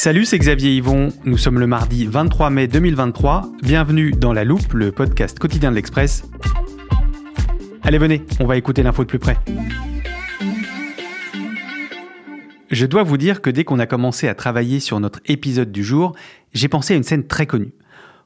Salut, 0.00 0.24
c'est 0.26 0.38
Xavier 0.38 0.76
Yvon. 0.76 1.08
Nous 1.24 1.36
sommes 1.36 1.58
le 1.58 1.66
mardi 1.66 2.06
23 2.06 2.50
mai 2.50 2.68
2023. 2.68 3.50
Bienvenue 3.64 4.12
dans 4.12 4.32
La 4.32 4.44
Loupe, 4.44 4.72
le 4.74 4.92
podcast 4.92 5.40
quotidien 5.40 5.70
de 5.70 5.74
l'Express. 5.74 6.22
Allez, 7.82 7.98
venez, 7.98 8.22
on 8.38 8.46
va 8.46 8.56
écouter 8.56 8.84
l'info 8.84 9.02
de 9.02 9.08
plus 9.08 9.18
près. 9.18 9.36
Je 12.70 12.86
dois 12.86 13.02
vous 13.02 13.16
dire 13.16 13.42
que 13.42 13.50
dès 13.50 13.64
qu'on 13.64 13.80
a 13.80 13.86
commencé 13.86 14.28
à 14.28 14.36
travailler 14.36 14.78
sur 14.78 15.00
notre 15.00 15.18
épisode 15.26 15.72
du 15.72 15.82
jour, 15.82 16.14
j'ai 16.52 16.68
pensé 16.68 16.94
à 16.94 16.96
une 16.96 17.02
scène 17.02 17.26
très 17.26 17.46
connue. 17.46 17.72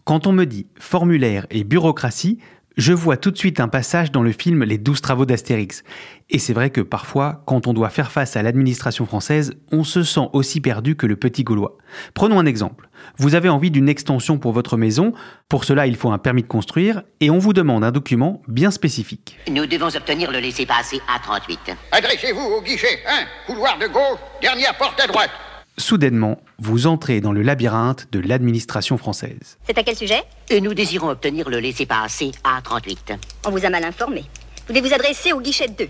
Quand 0.04 0.26
on 0.26 0.32
me 0.32 0.44
dit 0.44 0.66
formulaire 0.78 1.46
et 1.50 1.64
bureaucratie, 1.64 2.38
je 2.76 2.92
vois 2.92 3.16
tout 3.16 3.30
de 3.30 3.36
suite 3.36 3.60
un 3.60 3.68
passage 3.68 4.12
dans 4.12 4.22
le 4.22 4.32
film 4.32 4.64
Les 4.64 4.78
douze 4.78 5.00
travaux 5.00 5.26
d'Astérix. 5.26 5.82
Et 6.30 6.38
c'est 6.38 6.54
vrai 6.54 6.70
que 6.70 6.80
parfois, 6.80 7.42
quand 7.46 7.66
on 7.66 7.74
doit 7.74 7.90
faire 7.90 8.10
face 8.10 8.36
à 8.36 8.42
l'administration 8.42 9.04
française, 9.04 9.54
on 9.70 9.84
se 9.84 10.02
sent 10.02 10.28
aussi 10.32 10.60
perdu 10.60 10.96
que 10.96 11.06
le 11.06 11.16
petit 11.16 11.44
Gaulois. 11.44 11.76
Prenons 12.14 12.38
un 12.38 12.46
exemple. 12.46 12.88
Vous 13.18 13.34
avez 13.34 13.48
envie 13.48 13.70
d'une 13.70 13.88
extension 13.88 14.38
pour 14.38 14.52
votre 14.52 14.76
maison, 14.76 15.12
pour 15.48 15.64
cela 15.64 15.86
il 15.86 15.96
faut 15.96 16.10
un 16.10 16.18
permis 16.18 16.42
de 16.42 16.48
construire, 16.48 17.02
et 17.20 17.30
on 17.30 17.38
vous 17.38 17.52
demande 17.52 17.84
un 17.84 17.90
document 17.90 18.40
bien 18.48 18.70
spécifique. 18.70 19.36
Nous 19.50 19.66
devons 19.66 19.94
obtenir 19.94 20.30
le 20.30 20.38
laissez-passer 20.38 21.00
A38. 21.08 21.76
Adressez-vous 21.90 22.40
au 22.40 22.62
guichet 22.62 23.00
1, 23.46 23.52
couloir 23.52 23.78
de 23.78 23.88
gauche, 23.88 24.18
dernière 24.40 24.74
porte 24.78 24.98
à 25.00 25.06
droite. 25.06 25.30
Soudainement, 25.78 26.38
vous 26.58 26.86
entrez 26.86 27.20
dans 27.22 27.32
le 27.32 27.40
labyrinthe 27.42 28.06
de 28.12 28.20
l'administration 28.20 28.98
française. 28.98 29.56
C'est 29.66 29.78
à 29.78 29.82
quel 29.82 29.96
sujet 29.96 30.22
Et 30.50 30.60
nous 30.60 30.74
désirons 30.74 31.08
obtenir 31.08 31.48
le 31.48 31.58
laissez-passer 31.60 32.32
A38. 32.44 33.16
On 33.46 33.50
vous 33.50 33.64
a 33.64 33.70
mal 33.70 33.82
informé. 33.84 34.24
Vous 34.68 34.74
devez 34.74 34.86
vous 34.86 34.94
adresser 34.94 35.32
au 35.32 35.40
guichet 35.40 35.68
2. 35.68 35.88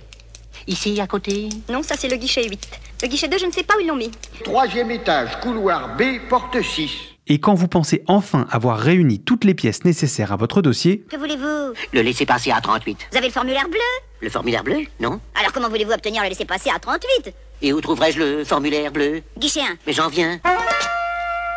Ici, 0.69 1.01
à 1.01 1.09
côté 1.09 1.49
Non, 1.69 1.83
ça 1.83 1.97
c'est 1.99 2.09
le 2.09 2.17
guichet 2.17 2.49
8. 2.49 2.69
Le 3.03 3.09
guichet 3.09 3.27
2, 3.27 3.39
je 3.39 3.47
ne 3.47 3.51
sais 3.51 3.65
pas 3.65 3.75
où 3.77 3.81
ils 3.81 3.89
l'ont 3.89 3.97
mis. 3.97 4.13
Troisième 4.45 4.93
étage, 4.93 5.41
couloir 5.41 5.97
B, 5.97 6.03
porte 6.31 6.63
6. 6.63 6.91
Et 7.27 7.41
quand 7.41 7.55
vous 7.55 7.69
pensez 7.69 8.05
enfin 8.07 8.47
avoir 8.51 8.79
réuni 8.79 9.19
toutes 9.19 9.45
les 9.45 9.55
pièces 9.55 9.85
nécessaires 9.85 10.31
à 10.33 10.37
votre 10.37 10.63
dossier, 10.63 11.05
Que 11.11 11.17
voulez-vous 11.17 11.75
Le 11.93 12.03
laissez-passer 12.03 12.51
A38. 12.51 12.97
Vous 13.11 13.17
avez 13.19 13.27
le 13.27 13.33
formulaire 13.33 13.69
bleu 13.69 13.81
Le 14.21 14.29
formulaire 14.31 14.63
bleu 14.63 14.79
Non 15.01 15.21
Alors 15.35 15.53
comment 15.53 15.69
voulez-vous 15.69 15.93
obtenir 15.93 16.23
le 16.23 16.29
laissez-passer 16.29 16.71
à 16.71 16.79
38 16.79 17.33
Et 17.63 17.73
où 17.73 17.81
trouverai-je 17.81 18.19
le 18.19 18.45
formulaire 18.45 18.91
bleu 18.91 19.23
Guichet 19.39 19.61
1. 19.61 19.65
Mais 19.87 19.93
j'en 19.93 20.09
viens. 20.09 20.41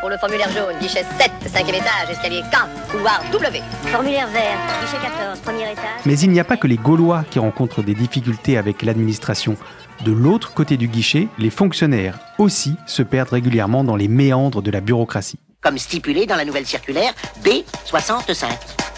Pour 0.01 0.09
le 0.09 0.17
formulaire 0.17 0.49
jaune, 0.51 0.77
guichet 0.79 1.03
7, 1.17 1.31
cinquième 1.51 1.77
étage, 1.77 2.09
escalier 2.11 2.41
K, 2.51 2.91
couloir 2.91 3.23
W. 3.31 3.59
Formulaire 3.87 4.27
vert, 4.27 4.57
guichet 4.81 4.97
14, 5.01 5.39
premier 5.39 5.71
étage. 5.71 5.83
mais 6.05 6.19
il 6.19 6.29
n'y 6.29 6.39
a 6.39 6.43
pas 6.43 6.57
que 6.57 6.67
les 6.67 6.75
Gaulois 6.77 7.23
qui 7.31 7.39
rencontrent 7.39 7.81
des 7.81 7.95
difficultés 7.95 8.57
avec 8.57 8.83
l'administration. 8.83 9.57
De 10.03 10.11
l'autre 10.11 10.53
côté 10.53 10.77
du 10.77 10.87
guichet, 10.89 11.27
les 11.39 11.49
fonctionnaires 11.49 12.19
aussi 12.37 12.75
se 12.85 13.01
perdent 13.01 13.29
régulièrement 13.29 13.83
dans 13.83 13.95
les 13.95 14.07
méandres 14.09 14.61
de 14.61 14.69
la 14.69 14.81
bureaucratie. 14.81 15.39
Comme 15.61 15.79
stipulé 15.79 16.27
dans 16.27 16.35
la 16.35 16.45
nouvelle 16.45 16.67
circulaire 16.67 17.13
B65. 17.43 18.45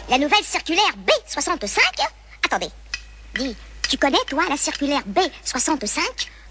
La 0.10 0.18
nouvelle 0.18 0.44
circulaire 0.44 0.92
B65 1.08 1.78
Attendez. 2.44 2.70
Dis, 3.38 3.56
tu 3.90 3.98
connais, 3.98 4.18
toi, 4.30 4.44
la 4.50 4.58
circulaire 4.58 5.02
B65 5.14 6.00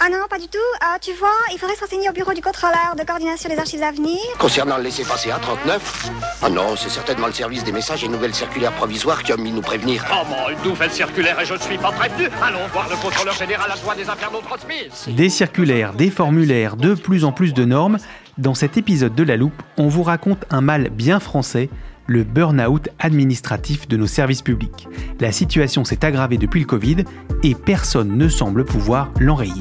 Ah 0.01 0.09
non, 0.11 0.19
pas 0.29 0.39
du 0.39 0.49
tout. 0.49 0.59
Ah, 0.81 0.97
tu 1.01 1.13
vois, 1.13 1.29
il 1.53 1.59
faudrait 1.59 1.77
se 1.77 1.81
renseigner 1.81 2.09
au 2.09 2.13
bureau 2.13 2.33
du 2.33 2.41
contrôleur 2.41 2.95
de 2.99 3.05
coordination 3.05 3.49
des 3.51 3.59
archives 3.59 3.83
à 3.83 3.93
venir. 3.93 4.19
Concernant 4.39 4.79
le 4.79 4.85
laissez-passer 4.85 5.31
A39 5.31 5.79
Ah 6.43 6.49
non, 6.49 6.77
c'est 6.77 6.89
certainement 6.89 7.27
le 7.27 7.33
service 7.33 7.63
des 7.65 7.73
messages 7.73 8.05
et 8.05 8.09
nouvelles 8.09 8.35
circulaires 8.35 8.73
provisoires 8.73 9.23
qui 9.23 9.33
a 9.33 9.37
mis 9.37 9.53
nous 9.53 9.61
prévenir. 9.61 10.05
Comment 10.09 10.49
une 10.49 10.63
nouvelle 10.69 10.91
circulaire 10.91 11.39
et 11.41 11.45
je 11.45 11.55
ne 11.55 11.59
suis 11.59 11.79
pas 11.79 11.93
prévenu 11.93 12.29
Allons 12.43 12.67
voir 12.73 12.89
le 12.89 12.97
contrôleur 12.97 13.35
général 13.35 13.71
à 13.71 13.77
joie 13.77 13.95
des 13.95 14.09
infernaux 14.09 14.41
transmises. 14.41 15.09
Des 15.09 15.29
circulaires, 15.29 15.93
des 15.93 16.11
formulaires, 16.11 16.77
de 16.77 16.95
plus 16.95 17.25
en 17.25 17.33
plus 17.33 17.53
de 17.53 17.65
normes. 17.65 17.99
Dans 18.39 18.55
cet 18.55 18.77
épisode 18.77 19.15
de 19.15 19.23
La 19.23 19.37
Loupe, 19.37 19.63
on 19.77 19.89
vous 19.89 20.03
raconte 20.03 20.45
un 20.51 20.61
mal 20.61 20.91
bien 20.91 21.21
français, 21.21 21.71
le 22.07 22.25
burn-out 22.25 22.89
administratif 22.99 23.89
de 23.89 23.97
nos 23.97 24.07
services 24.07 24.43
publics. 24.43 24.89
La 25.21 25.33
situation 25.33 25.85
s'est 25.85 26.05
aggravée 26.05 26.39
depuis 26.39 26.61
le 26.61 26.67
Covid 26.67 27.05
et 27.43 27.55
personne 27.55 28.17
ne 28.17 28.29
semble 28.29 28.65
pouvoir 28.65 29.11
l'enrayer. 29.21 29.53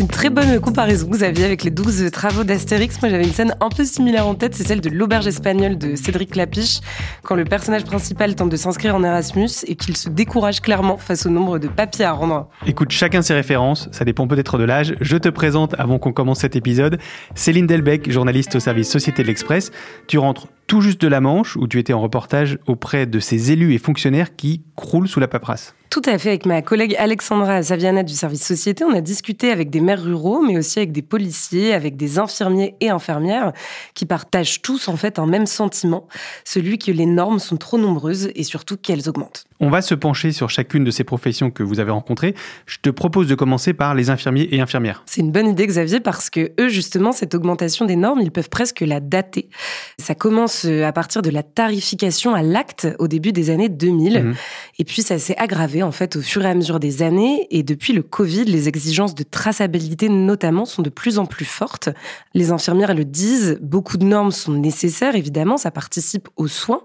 C'est 0.00 0.04
une 0.04 0.10
très 0.10 0.30
bonne 0.30 0.58
comparaison, 0.60 1.10
Xavier, 1.10 1.44
avec 1.44 1.62
les 1.62 1.70
12 1.70 2.10
travaux 2.10 2.42
d'Astérix. 2.42 3.02
Moi, 3.02 3.10
j'avais 3.10 3.24
une 3.24 3.34
scène 3.34 3.54
un 3.60 3.68
peu 3.68 3.84
similaire 3.84 4.26
en 4.26 4.34
tête, 4.34 4.54
c'est 4.54 4.66
celle 4.66 4.80
de 4.80 4.88
l'auberge 4.88 5.26
espagnole 5.26 5.76
de 5.76 5.94
Cédric 5.94 6.36
Lapiche, 6.36 6.80
quand 7.22 7.34
le 7.34 7.44
personnage 7.44 7.84
principal 7.84 8.34
tente 8.34 8.48
de 8.48 8.56
s'inscrire 8.56 8.96
en 8.96 9.04
Erasmus 9.04 9.50
et 9.66 9.76
qu'il 9.76 9.98
se 9.98 10.08
décourage 10.08 10.62
clairement 10.62 10.96
face 10.96 11.26
au 11.26 11.28
nombre 11.28 11.58
de 11.58 11.68
papiers 11.68 12.06
à 12.06 12.12
rendre. 12.12 12.48
Écoute 12.66 12.92
chacun 12.92 13.20
ses 13.20 13.34
références, 13.34 13.90
ça 13.92 14.06
dépend 14.06 14.26
peut-être 14.26 14.56
de 14.56 14.64
l'âge. 14.64 14.94
Je 15.02 15.18
te 15.18 15.28
présente, 15.28 15.74
avant 15.78 15.98
qu'on 15.98 16.14
commence 16.14 16.38
cet 16.38 16.56
épisode, 16.56 16.98
Céline 17.34 17.66
Delbecq, 17.66 18.10
journaliste 18.10 18.54
au 18.54 18.60
service 18.60 18.88
Société 18.88 19.20
de 19.20 19.28
l'Express. 19.28 19.70
Tu 20.06 20.16
rentres 20.16 20.46
tout 20.66 20.80
juste 20.80 21.02
de 21.02 21.08
la 21.08 21.20
Manche, 21.20 21.56
où 21.56 21.68
tu 21.68 21.78
étais 21.78 21.92
en 21.92 22.00
reportage 22.00 22.58
auprès 22.66 23.04
de 23.04 23.20
ces 23.20 23.52
élus 23.52 23.74
et 23.74 23.78
fonctionnaires 23.78 24.34
qui 24.34 24.62
croulent 24.76 25.08
sous 25.08 25.20
la 25.20 25.28
paperasse. 25.28 25.74
Tout 25.90 26.02
à 26.06 26.18
fait, 26.18 26.28
avec 26.28 26.46
ma 26.46 26.62
collègue 26.62 26.94
Alexandra 27.00 27.64
Saviana 27.64 28.04
du 28.04 28.14
service 28.14 28.46
Société, 28.46 28.84
on 28.84 28.94
a 28.94 29.00
discuté 29.00 29.50
avec 29.50 29.70
des 29.70 29.80
maires 29.80 30.00
ruraux, 30.00 30.40
mais 30.40 30.56
aussi 30.56 30.78
avec 30.78 30.92
des 30.92 31.02
policiers, 31.02 31.74
avec 31.74 31.96
des 31.96 32.20
infirmiers 32.20 32.76
et 32.80 32.90
infirmières, 32.90 33.52
qui 33.94 34.06
partagent 34.06 34.62
tous 34.62 34.86
en 34.86 34.96
fait 34.96 35.18
un 35.18 35.26
même 35.26 35.46
sentiment, 35.46 36.06
celui 36.44 36.78
que 36.78 36.92
les 36.92 37.06
normes 37.06 37.40
sont 37.40 37.56
trop 37.56 37.76
nombreuses 37.76 38.30
et 38.36 38.44
surtout 38.44 38.76
qu'elles 38.76 39.08
augmentent. 39.08 39.46
On 39.58 39.68
va 39.68 39.82
se 39.82 39.94
pencher 39.94 40.32
sur 40.32 40.48
chacune 40.48 40.84
de 40.84 40.90
ces 40.90 41.04
professions 41.04 41.50
que 41.50 41.62
vous 41.62 41.80
avez 41.80 41.90
rencontrées. 41.90 42.34
Je 42.64 42.78
te 42.80 42.88
propose 42.88 43.26
de 43.26 43.34
commencer 43.34 43.74
par 43.74 43.94
les 43.94 44.08
infirmiers 44.08 44.48
et 44.52 44.60
infirmières. 44.60 45.02
C'est 45.04 45.20
une 45.20 45.32
bonne 45.32 45.48
idée, 45.48 45.66
Xavier, 45.66 46.00
parce 46.00 46.30
que 46.30 46.52
eux, 46.58 46.68
justement, 46.68 47.12
cette 47.12 47.34
augmentation 47.34 47.84
des 47.84 47.96
normes, 47.96 48.20
ils 48.20 48.30
peuvent 48.30 48.48
presque 48.48 48.80
la 48.80 49.00
dater. 49.00 49.50
Ça 49.98 50.14
commence 50.14 50.64
euh, 50.64 50.84
à 50.84 50.92
partir 50.92 51.20
de 51.20 51.28
la 51.28 51.42
tarification 51.42 52.34
à 52.34 52.42
l'acte 52.42 52.88
au 52.98 53.06
début 53.06 53.32
des 53.32 53.50
années 53.50 53.68
2000. 53.68 54.22
Mhm. 54.22 54.34
Et 54.78 54.84
puis, 54.84 55.02
ça 55.02 55.18
s'est 55.18 55.36
aggravé, 55.36 55.79
en 55.82 55.92
fait, 55.92 56.16
au 56.16 56.22
fur 56.22 56.44
et 56.44 56.48
à 56.48 56.54
mesure 56.54 56.80
des 56.80 57.02
années. 57.02 57.46
Et 57.50 57.62
depuis 57.62 57.92
le 57.92 58.02
Covid, 58.02 58.44
les 58.44 58.68
exigences 58.68 59.14
de 59.14 59.22
traçabilité, 59.22 60.08
notamment, 60.08 60.64
sont 60.64 60.82
de 60.82 60.90
plus 60.90 61.18
en 61.18 61.26
plus 61.26 61.44
fortes. 61.44 61.88
Les 62.34 62.50
infirmières 62.50 62.94
le 62.94 63.04
disent, 63.04 63.58
beaucoup 63.60 63.96
de 63.96 64.04
normes 64.04 64.32
sont 64.32 64.52
nécessaires, 64.52 65.14
évidemment, 65.14 65.56
ça 65.56 65.70
participe 65.70 66.28
aux 66.36 66.48
soins. 66.48 66.82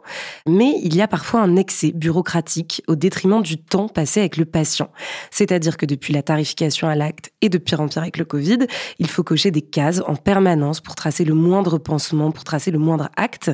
Mais 0.47 0.80
il 0.83 0.95
y 0.95 1.01
a 1.01 1.07
parfois 1.07 1.42
un 1.42 1.56
excès 1.56 1.92
bureaucratique 1.92 2.83
au 2.88 2.95
détriment 2.95 3.42
du 3.42 3.57
temps 3.57 3.88
passé 3.88 4.19
avec 4.19 4.38
le 4.38 4.45
patient. 4.45 4.89
C'est-à-dire 5.31 5.77
que 5.77 5.86
depuis 5.86 6.13
la 6.13 6.21
tarification 6.21 6.88
à 6.88 6.95
l'acte 6.95 7.31
et 7.41 7.50
de 7.50 7.57
pire 7.57 7.81
en 7.81 7.88
pire 7.88 8.01
avec 8.01 8.18
le 8.18 8.25
Covid, 8.25 8.59
il 9.00 9.09
faut 9.09 9.24
cocher 9.24 9.51
des 9.51 9.62
cases 9.62 10.01
en 10.07 10.15
permanence 10.15 10.81
pour 10.81 10.95
tracer 10.95 11.25
le 11.25 11.33
moindre 11.33 11.77
pansement, 11.77 12.31
pour 12.31 12.44
tracer 12.44 12.71
le 12.71 12.80
moindre 12.80 13.09
acte. 13.15 13.51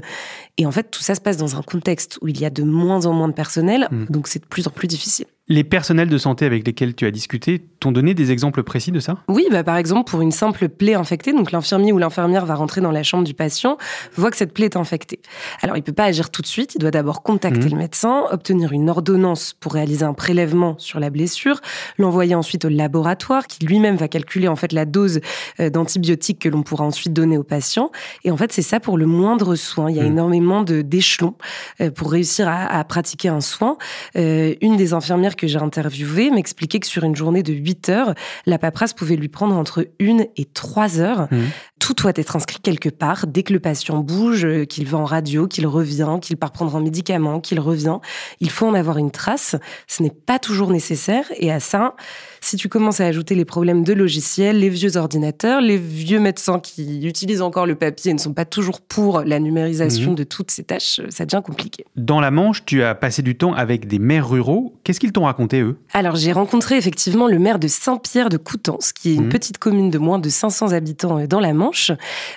Et 0.58 0.66
en 0.66 0.72
fait, 0.72 0.92
tout 0.92 1.02
ça 1.02 1.16
se 1.16 1.22
passe 1.22 1.38
dans 1.38 1.56
un 1.56 1.62
contexte 1.62 2.18
où 2.22 2.28
il 2.28 2.40
y 2.40 2.46
a 2.46 2.50
de 2.50 2.64
moins 2.64 3.06
en 3.06 3.14
moins 3.14 3.28
de 3.28 3.34
personnel, 3.34 3.88
Mm. 3.92 4.06
donc 4.10 4.28
c'est 4.28 4.40
de 4.40 4.46
plus 4.46 4.68
en 4.68 4.72
plus 4.72 4.88
difficile. 4.88 5.26
Les 5.52 5.66
personnels 5.66 6.08
de 6.08 6.18
santé 6.18 6.46
avec 6.46 6.66
lesquels 6.66 6.96
tu 6.96 7.06
as 7.06 7.12
discuté 7.12 7.62
t'ont 7.82 7.92
donné 7.92 8.14
des 8.14 8.32
exemples 8.32 8.64
précis 8.64 8.92
de 8.94 9.02
ça? 9.02 9.18
Oui, 9.28 9.44
bah 9.52 9.66
par 9.66 9.76
exemple 9.76 10.10
pour 10.10 10.22
une 10.22 10.32
simple 10.32 10.70
plaie 10.70 10.94
infectée, 10.94 11.34
donc 11.34 11.52
l'infirmier 11.52 11.92
ou 11.92 11.98
l'infirmière 11.98 12.46
va 12.46 12.56
rentrer 12.56 12.80
dans 12.80 12.92
la 12.92 13.04
chambre 13.04 13.26
du 13.26 13.34
patient, 13.34 13.78
voit 14.16 14.32
que 14.32 14.38
cette 14.38 14.54
plaie 14.54 14.68
est 14.68 14.78
infectée. 14.78 15.20
Alors 15.62 15.76
il 15.76 15.84
peut 15.84 15.92
pas 15.92 16.06
agir 16.06 16.30
tout 16.30 16.42
de 16.42 16.48
suite, 16.48 16.76
il 16.76 16.78
doit 16.80 16.92
d'abord 16.92 17.22
contacter 17.22 17.66
Mhm. 17.66 17.72
le 17.72 17.78
médecin, 17.80 18.24
obtenir 18.32 18.72
une 18.72 18.90
ordonnance 18.90 19.54
pour 19.60 19.74
réaliser 19.74 20.06
un 20.06 20.14
prélèvement 20.14 20.76
sur 20.78 21.02
la 21.02 21.10
blessure, 21.10 21.60
l'envoyer 21.98 22.34
ensuite 22.34 22.64
au 22.64 22.70
laboratoire 22.70 23.46
qui 23.48 23.66
lui-même 23.66 23.98
va 23.98 24.08
calculer 24.08 24.48
en 24.48 24.56
fait 24.56 24.72
la 24.72 24.86
dose 24.86 25.20
euh, 25.60 25.70
d'antibiotiques 25.70 26.40
que 26.40 26.48
l'on 26.50 26.64
pourra 26.64 26.86
ensuite 26.86 27.12
donner 27.12 27.38
au 27.38 27.44
patient. 27.44 27.92
Et 28.24 28.32
en 28.32 28.38
fait 28.38 28.54
c'est 28.54 28.62
ça 28.62 28.80
pour 28.80 28.98
le 28.98 29.06
moindre 29.06 29.56
soin. 29.56 29.90
Il 29.90 29.98
y 29.98 30.00
a 30.00 30.04
Mhm. 30.04 30.12
énormément 30.12 30.62
d'échelons 30.64 31.34
euh, 31.82 31.92
pour 31.92 32.10
réussir 32.12 32.48
à, 32.48 32.68
à 32.68 32.82
pratiquer 32.86 33.28
un 33.28 33.42
soin. 33.42 33.76
Euh, 34.16 34.54
une 34.62 34.78
des 34.78 34.94
infirmières 34.94 35.36
que 35.42 35.48
j'ai 35.48 35.58
interviewées 35.60 36.30
m'expliquait 36.32 36.80
que 36.80 36.88
sur 36.88 37.04
une 37.04 37.16
journée 37.16 37.44
de 37.44 37.52
8 37.52 37.90
heures, 37.90 38.14
la 38.46 38.58
paperasse 38.60 38.94
pouvait 38.94 39.16
lui 39.16 39.28
prendre 39.28 39.56
entre 39.56 39.88
1 40.00 40.20
et 40.38 40.46
3 40.46 41.00
heures. 41.00 41.28
Mhm. 41.32 41.48
Tout 41.80 41.96
doit 41.96 42.12
être 42.16 42.36
inscrit 42.36 42.60
quelque 42.62 42.90
part. 42.90 43.26
Dès 43.26 43.42
que 43.42 43.52
le 43.54 43.60
patient 43.60 43.98
bouge, 43.98 44.46
euh, 44.46 44.66
qu'il 44.66 44.86
va 44.88 45.00
en 45.00 45.04
radio, 45.06 45.48
qu'il 45.48 45.66
revient, 45.66 46.20
qu'il 46.22 46.38
part 46.38 46.52
prendre 46.52 46.76
un 46.76 46.80
médicament, 46.82 47.40
qu'il 47.40 47.60
revient, 47.60 47.98
il 48.40 48.52
faut 48.52 48.68
en 48.68 48.76
avoir 48.76 49.00
une 49.00 49.10
trace. 49.10 49.56
Ce 49.88 50.04
n'est 50.04 50.12
pas 50.12 50.38
toujours 50.38 50.70
nécessaire. 50.70 51.26
Et 51.38 51.52
à 51.52 51.60
ça, 51.60 51.96
si 52.40 52.56
tu 52.56 52.70
commences 52.70 53.02
à 53.02 53.06
ajouter 53.08 53.34
les 53.34 53.46
problèmes 53.46 53.84
de 53.84 53.94
logiciels, 53.94 54.60
les 54.60 54.70
vieux 54.70 54.96
ordinateurs, 54.96 55.60
les 55.60 55.78
vieux 55.78 56.20
médecins 56.20 56.60
qui 56.60 57.06
utilisent 57.08 57.42
encore 57.42 57.66
le 57.66 57.74
papier 57.76 58.12
et 58.12 58.14
ne 58.14 58.20
sont 58.20 58.34
pas 58.34 58.46
toujours 58.46 58.82
pour 58.82 59.22
la 59.22 59.40
numérisation 59.40 60.12
Mhm. 60.12 60.16
de 60.16 60.24
toutes 60.24 60.52
ces 60.52 60.64
tâches, 60.64 61.00
euh, 61.00 61.08
ça 61.10 61.26
devient 61.26 61.42
compliqué. 61.44 61.86
Dans 61.96 62.20
la 62.20 62.30
Manche, 62.30 62.64
tu 62.66 62.84
as 62.84 62.94
passé 62.94 63.24
du 63.24 63.36
temps 63.38 63.54
avec 63.56 63.88
des 63.88 63.98
maires 64.00 64.30
ruraux. 64.30 64.76
Qu'est-ce 64.84 65.00
qu'ils 65.00 65.12
t'ont 65.12 65.21
raconté, 65.26 65.62
eux? 65.62 65.78
Alors, 65.94 66.16
j'ai 66.16 66.32
rencontré 66.32 66.78
effectivement 66.78 67.28
le 67.28 67.40
maire 67.40 67.60
de 67.60 67.68
Saint-Pierre 67.68 68.30
de 68.30 68.38
Coutances, 68.38 68.92
qui 68.94 69.12
est 69.12 69.16
une 69.16 69.24
Mhm. 69.26 69.30
petite 69.30 69.58
commune 69.58 69.90
de 69.90 69.98
moins 69.98 70.20
de 70.20 70.30
500 70.30 70.72
habitants 70.74 71.20
euh, 71.20 71.28
dans 71.28 71.40
la 71.40 71.54
Manche, 71.54 71.92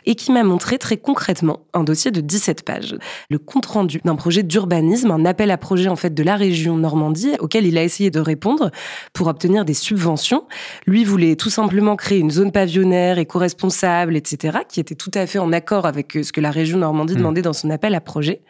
et 0.07 0.15
qui 0.15 0.33
m'a 0.33 0.43
montré 0.45 0.79
très 0.79 0.97
concrètement 0.97 1.61
un 1.73 1.85
dossier 1.85 2.11
de 2.11 2.21
17 2.21 2.65
pages. 2.65 2.97
Le 3.31 3.39
compte-rendu 3.39 4.01
d'un 4.05 4.17
projet 4.17 4.43
d'urbanisme, 4.43 5.11
un 5.11 5.25
appel 5.25 5.51
à 5.51 5.57
projet 5.59 5.89
en 5.89 5.97
fait 5.97 6.13
de 6.15 6.23
la 6.23 6.37
région 6.37 6.77
Normandie, 6.77 7.33
auquel 7.41 7.67
il 7.67 7.79
a 7.79 7.83
essayé 7.85 8.11
de 8.11 8.21
répondre 8.21 8.71
pour 9.13 9.27
obtenir 9.29 9.65
des 9.65 9.75
subventions. 9.75 10.45
Lui 10.87 11.05
voulait 11.05 11.37
tout 11.37 11.51
simplement 11.51 11.97
créer 11.97 12.19
une 12.19 12.31
zone 12.31 12.53
pavillonnaire, 12.53 13.19
éco-responsable, 13.19 14.17
etc., 14.17 14.59
qui 14.69 14.81
était 14.81 14.95
tout 14.95 15.11
à 15.15 15.27
fait 15.27 15.39
en 15.39 15.53
accord 15.53 15.87
avec 15.87 16.17
euh, 16.17 16.23
ce 16.23 16.33
que 16.33 16.41
la 16.41 16.51
région 16.51 16.79
Normandie 16.79 17.15
Mhm. 17.15 17.19
demandait 17.21 17.43
dans 17.43 17.53
son 17.53 17.71
appel 17.71 17.95
à 17.95 18.01
projet. 18.01 18.43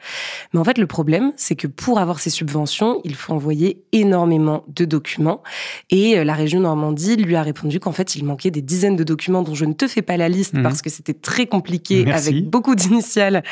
Mais 0.52 0.60
en 0.60 0.64
fait, 0.64 0.78
le 0.78 0.86
problème, 0.86 1.32
c'est 1.36 1.54
que 1.56 1.66
pour 1.66 1.98
avoir 1.98 2.19
ces 2.20 2.31
subventions, 2.31 3.00
il 3.04 3.14
faut 3.14 3.32
envoyer 3.32 3.82
énormément 3.92 4.23
de 4.26 4.84
documents. 4.84 5.42
Et 5.90 6.18
euh, 6.18 6.24
la 6.24 6.34
région 6.34 6.60
Normandie 6.60 7.16
lui 7.16 7.36
a 7.36 7.42
répondu 7.42 7.80
qu'en 7.80 7.92
fait, 7.92 8.16
il 8.16 8.24
manquait 8.24 8.50
des 8.50 8.62
dizaines 8.62 8.96
de 8.96 9.04
documents 9.04 9.42
dont 9.42 9.54
je 9.54 9.64
ne 9.64 9.72
te 9.72 9.86
fais 9.86 10.02
pas 10.02 10.16
la 10.16 10.28
liste 10.28 10.54
Mhm. 10.54 10.62
parce 10.62 10.82
que 10.82 10.90
c'était 10.90 11.14
très 11.14 11.46
compliqué 11.46 12.04
Merci. 12.04 12.28
avec 12.28 12.48
beaucoup 12.50 12.74
d'initiales. 12.74 13.42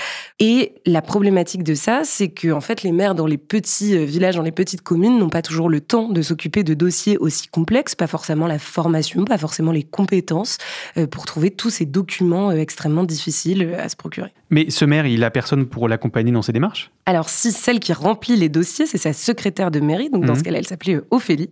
Et 0.41 0.75
la 0.87 1.03
problématique 1.03 1.63
de 1.63 1.75
ça, 1.75 2.03
c'est 2.05 2.29
que 2.29 2.53
en 2.53 2.61
fait, 2.61 2.83
les 2.83 2.93
maires 2.93 3.15
dans 3.15 3.27
les 3.27 3.39
petits 3.39 3.97
euh, 3.97 4.05
villages, 4.05 4.37
dans 4.37 4.43
les 4.43 4.53
petites 4.53 4.83
communes, 4.83 5.19
n'ont 5.19 5.29
pas 5.31 5.43
toujours 5.43 5.69
le 5.69 5.81
temps 5.81 6.09
de 6.09 6.23
s'occuper 6.23 6.63
de 6.65 6.75
dossiers 6.75 7.17
aussi 7.19 7.49
complexes, 7.49 7.95
pas 7.95 8.07
forcément 8.07 8.47
la 8.47 8.59
formation, 8.59 9.25
pas 9.25 9.39
forcément 9.39 9.73
les 9.73 9.83
compétences 9.83 10.59
euh, 10.97 11.07
pour 11.07 11.27
trouver 11.27 11.51
tous 11.51 11.71
ces 11.71 11.87
documents 11.87 12.51
extrêmement 12.53 13.05
difficiles 13.05 13.75
à 13.79 13.89
se 13.89 13.97
procurer. 13.97 14.31
Mais 14.51 14.69
ce 14.71 14.85
maire, 14.85 15.07
il 15.07 15.25
a 15.25 15.31
personne 15.31 15.67
pour 15.67 15.89
l'accompagner 15.89 16.31
dans 16.33 16.43
ses 16.43 16.53
démarches? 16.53 16.91
Alors, 17.07 17.29
si 17.29 17.53
celle 17.53 17.81
qui 17.81 17.93
remplit 17.93 18.37
les 18.37 18.49
dossiers, 18.49 18.87
c'est 18.87 18.99
sa 18.99 19.13
secrétaire 19.13 19.71
de 19.71 19.81
mairie, 19.81 20.11
donc 20.11 20.25
dans 20.25 20.35
Mhm. 20.35 20.39
ce 20.39 20.45
cas-là, 20.45 20.59
elle 20.63 20.69
s'appelait 20.69 21.01
Ophélie, 21.11 21.51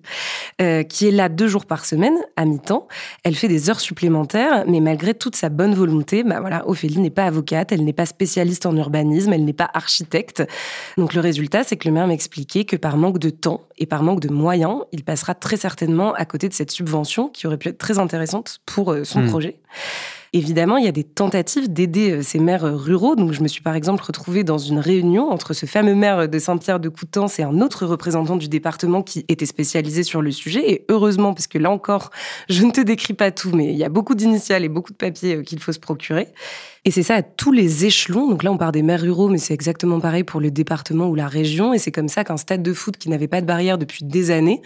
euh, 0.63 0.85
qui 0.85 1.09
est 1.09 1.11
là 1.11 1.29
deux 1.29 1.49
jours 1.49 1.67
par 1.67 1.85
semaine, 1.85 2.17
à 2.37 2.45
mi-temps. 2.45 2.87
Elle 3.25 3.35
fait 3.35 3.49
des 3.49 3.69
heures 3.69 3.81
supplémentaires, 3.81 4.65
mais 4.69 4.79
malgré 4.79 5.15
toute 5.15 5.35
sa 5.35 5.49
bonne 5.49 5.75
volonté, 5.75 6.23
bah 6.23 6.39
voilà, 6.41 6.69
Ophélie 6.69 7.01
n'est 7.01 7.11
pas 7.11 7.25
avocate, 7.25 7.73
elle 7.73 7.85
n'est 7.85 7.93
pas 7.93 8.07
spécialiste 8.07 8.67
en 8.67 8.77
urbanisme, 8.77 9.33
elle 9.33 9.45
n'est 9.45 9.53
pas 9.53 9.69
architecte. 9.75 10.45
Donc, 10.97 11.15
le 11.15 11.21
résultat, 11.21 11.65
c'est 11.65 11.77
que 11.77 11.89
le 11.89 11.95
maire 11.95 12.07
m'expliquait 12.07 12.65
que 12.65 12.77
par 12.77 12.97
manque 12.97 13.19
de 13.19 13.31
temps 13.31 13.63
et 13.79 13.87
par 13.87 14.05
manque 14.05 14.21
de 14.21 14.29
moyens, 14.29 14.83
il 14.93 15.03
passera 15.03 15.35
très 15.35 15.57
certainement 15.57 16.13
à 16.15 16.25
côté 16.25 16.49
de 16.49 16.55
cette 16.55 16.71
subvention 16.71 17.29
qui 17.29 17.49
aurait 17.49 17.59
pu 17.59 17.69
être 17.69 17.79
très 17.79 17.99
intéressante 17.99 18.61
pour 18.65 18.93
euh, 18.93 19.03
son 19.03 19.23
Mhm. 19.23 19.29
projet. 19.29 19.57
Évidemment, 20.33 20.77
il 20.77 20.85
y 20.85 20.89
a 20.89 20.93
des 20.93 21.03
tentatives 21.03 21.73
d'aider 21.73 22.13
euh, 22.13 22.23
ces 22.23 22.39
maires 22.39 22.65
euh, 22.65 22.77
ruraux. 22.77 23.17
Donc, 23.17 23.33
je 23.33 23.43
me 23.43 23.49
suis 23.49 23.63
par 23.63 23.75
exemple 23.75 24.05
retrouvée 24.05 24.45
dans 24.45 24.59
une 24.59 24.79
réunion 24.79 25.29
entre 25.29 25.55
ce 25.55 25.67
fameux 25.67 25.97
maire 25.97 26.29
de 26.29 26.39
Saint-Pierre 26.39 26.79
de 26.79 26.89
Coutances 26.89 27.41
et 27.41 27.43
un 27.43 27.61
autre 27.61 27.85
représentant 27.85 28.37
du 28.37 28.49
département 28.49 29.03
qui 29.03 29.25
était 29.27 29.45
spécialisé 29.45 30.05
sur 30.05 30.23
le 30.23 30.31
sujet. 30.31 30.71
Et 30.71 30.85
heureusement, 30.89 31.35
parce 31.35 31.49
que 31.49 31.59
là 31.59 31.69
encore, 31.69 32.11
je 32.49 32.65
ne 32.65 32.71
te 32.71 32.81
décris 32.81 33.15
pas 33.15 33.33
tout, 33.33 33.51
mais 33.53 33.73
il 33.73 33.77
y 33.77 33.83
a 33.83 33.89
beaucoup 33.89 34.15
d'initiales 34.15 34.63
et 34.65 34.69
beaucoup 34.69 34.93
de 34.93 34.97
papiers 34.97 35.37
euh, 35.37 35.43
qu'il 35.43 35.59
faut 35.59 35.73
se 35.73 35.81
procurer. 35.81 36.29
Et 36.87 36.91
c'est 36.91 37.03
ça 37.03 37.17
à 37.17 37.23
tous 37.23 37.53
les 37.53 37.85
échelons. 37.85 38.29
Donc 38.29 38.43
là, 38.43 38.51
on 38.51 38.57
parle 38.57 38.73
des 38.73 38.83
maires 38.83 39.03
ruraux, 39.03 39.29
mais 39.29 39.37
c'est 39.37 39.53
exactement 39.53 40.01
pareil 40.01 40.25
pour 40.25 40.41
le 40.41 40.51
département 40.51 41.09
ou 41.09 41.15
la 41.15 41.29
région. 41.29 41.75
Et 41.75 41.79
c'est 41.79 41.93
comme 41.93 42.09
ça 42.09 42.25
qu'un 42.25 42.39
stade 42.39 42.63
de 42.63 42.73
foot 42.73 42.97
qui 42.97 43.11
n'avait 43.11 43.29
pas 43.29 43.43
de 43.43 43.47
barrière 43.47 43.77
depuis 43.77 44.05
des 44.05 44.31
années, 44.31 44.63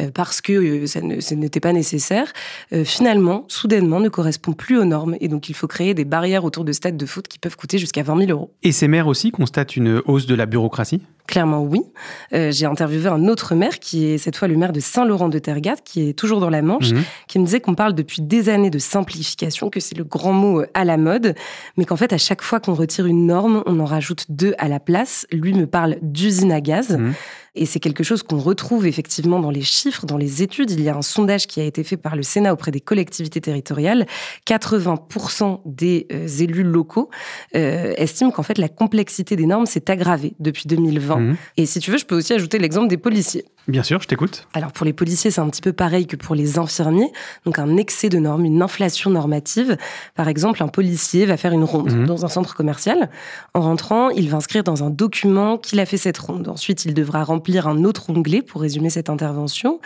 euh, 0.00 0.10
parce 0.10 0.40
que 0.40 0.52
euh, 0.52 0.86
ça 0.86 1.34
n'était 1.36 1.60
pas 1.60 1.74
nécessaire, 1.74 2.32
euh, 2.72 2.84
finalement, 2.84 3.44
soudainement, 3.48 4.00
ne 4.00 4.08
correspond 4.08 4.54
plus 4.54 4.78
aux 4.78 4.84
normes. 4.84 5.16
Et 5.20 5.28
donc, 5.28 5.50
il 5.50 5.54
faut 5.54 5.66
créer 5.66 5.92
des 5.92 6.06
barrières 6.06 6.44
autour 6.44 6.64
de 6.64 6.72
stades 6.72 6.96
de 6.96 7.06
foot 7.06 7.28
qui 7.28 7.38
peuvent 7.38 7.56
coûter 7.56 7.76
jusqu'à 7.76 8.02
20 8.02 8.26
000 8.26 8.30
euros. 8.30 8.54
Et 8.62 8.72
ces 8.72 8.88
maires 8.88 9.06
aussi 9.06 9.30
constatent 9.30 9.76
une 9.76 10.00
hausse 10.06 10.26
de 10.26 10.34
la 10.34 10.46
bureaucratie? 10.46 11.02
Clairement, 11.28 11.60
oui. 11.62 11.82
Euh, 12.32 12.50
J'ai 12.50 12.64
interviewé 12.64 13.06
un 13.08 13.28
autre 13.28 13.54
maire, 13.54 13.78
qui 13.78 14.06
est 14.06 14.18
cette 14.18 14.34
fois 14.34 14.48
le 14.48 14.56
maire 14.56 14.72
de 14.72 14.80
Saint-Laurent-de-Tergat, 14.80 15.76
qui 15.84 16.08
est 16.08 16.12
toujours 16.14 16.40
dans 16.40 16.48
la 16.48 16.62
Manche, 16.62 16.92
Mhm. 16.92 17.02
qui 17.28 17.38
me 17.38 17.44
disait 17.44 17.60
qu'on 17.60 17.74
parle 17.74 17.92
depuis 17.94 18.22
des 18.22 18.48
années 18.48 18.70
de 18.70 18.78
simplification, 18.78 19.68
que 19.68 19.78
c'est 19.78 19.96
le 19.96 20.04
grand 20.04 20.32
mot 20.32 20.62
euh, 20.62 20.66
à 20.72 20.84
la 20.86 20.96
mode, 20.96 21.34
mais 21.76 21.84
qu'en 21.84 21.96
fait, 21.96 22.14
à 22.14 22.18
chaque 22.18 22.40
fois 22.40 22.60
qu'on 22.60 22.72
retire 22.72 23.04
une 23.06 23.26
norme, 23.26 23.62
on 23.66 23.78
en 23.78 23.84
rajoute 23.84 24.24
deux 24.30 24.54
à 24.56 24.68
la 24.68 24.80
place. 24.80 25.26
Lui 25.30 25.52
me 25.52 25.66
parle 25.66 25.96
d'usine 26.00 26.50
à 26.50 26.62
gaz. 26.62 26.96
Mhm. 26.96 27.12
Et 27.54 27.66
c'est 27.66 27.80
quelque 27.80 28.04
chose 28.04 28.22
qu'on 28.22 28.38
retrouve 28.38 28.86
effectivement 28.86 29.40
dans 29.40 29.50
les 29.50 29.62
chiffres, 29.62 30.06
dans 30.06 30.16
les 30.16 30.42
études. 30.42 30.70
Il 30.70 30.80
y 30.80 30.88
a 30.88 30.96
un 30.96 31.02
sondage 31.02 31.46
qui 31.46 31.60
a 31.60 31.64
été 31.64 31.84
fait 31.84 31.96
par 31.96 32.16
le 32.16 32.22
Sénat 32.22 32.52
auprès 32.52 32.70
des 32.70 32.80
collectivités 32.80 33.40
territoriales. 33.40 34.06
80% 34.46 35.60
des 35.64 36.06
euh, 36.12 36.26
élus 36.26 36.62
locaux 36.62 37.10
euh, 37.54 37.94
estiment 37.96 38.30
qu'en 38.30 38.42
fait 38.42 38.58
la 38.58 38.68
complexité 38.68 39.36
des 39.36 39.46
normes 39.46 39.66
s'est 39.66 39.90
aggravée 39.90 40.34
depuis 40.38 40.64
2020. 40.66 41.16
Mhm. 41.16 41.36
Et 41.56 41.66
si 41.66 41.80
tu 41.80 41.90
veux, 41.90 41.98
je 41.98 42.06
peux 42.06 42.16
aussi 42.16 42.32
ajouter 42.32 42.58
l'exemple 42.58 42.88
des 42.88 42.96
policiers. 42.96 43.44
Bien 43.68 43.82
sûr, 43.82 44.00
je 44.00 44.08
t'écoute. 44.08 44.46
Alors 44.54 44.72
pour 44.72 44.86
les 44.86 44.94
policiers, 44.94 45.30
c'est 45.30 45.42
un 45.42 45.48
petit 45.50 45.60
peu 45.60 45.74
pareil 45.74 46.06
que 46.06 46.16
pour 46.16 46.34
les 46.34 46.58
infirmiers. 46.58 47.12
Donc 47.44 47.58
un 47.58 47.76
excès 47.76 48.08
de 48.08 48.18
normes, 48.18 48.46
une 48.46 48.62
inflation 48.62 49.10
normative. 49.10 49.76
Par 50.14 50.26
exemple, 50.28 50.62
un 50.62 50.68
policier 50.68 51.26
va 51.26 51.36
faire 51.36 51.52
une 51.52 51.64
ronde 51.64 51.92
Mhm. 51.92 52.06
dans 52.06 52.24
un 52.24 52.28
centre 52.28 52.54
commercial. 52.54 53.10
En 53.52 53.60
rentrant, 53.60 54.08
il 54.08 54.30
va 54.30 54.38
inscrire 54.38 54.64
dans 54.64 54.84
un 54.84 54.90
document 54.90 55.58
qu'il 55.58 55.80
a 55.80 55.86
fait 55.86 55.98
cette 55.98 56.16
ronde. 56.16 56.48
Ensuite, 56.48 56.86
il 56.86 56.94
devra 56.94 57.22
remplir 57.24 57.68
un 57.68 57.84
autre 57.84 58.08
onglet 58.08 58.40
pour 58.40 58.62
résumer 58.62 58.88
cette 58.88 59.10
intervention. 59.10 59.80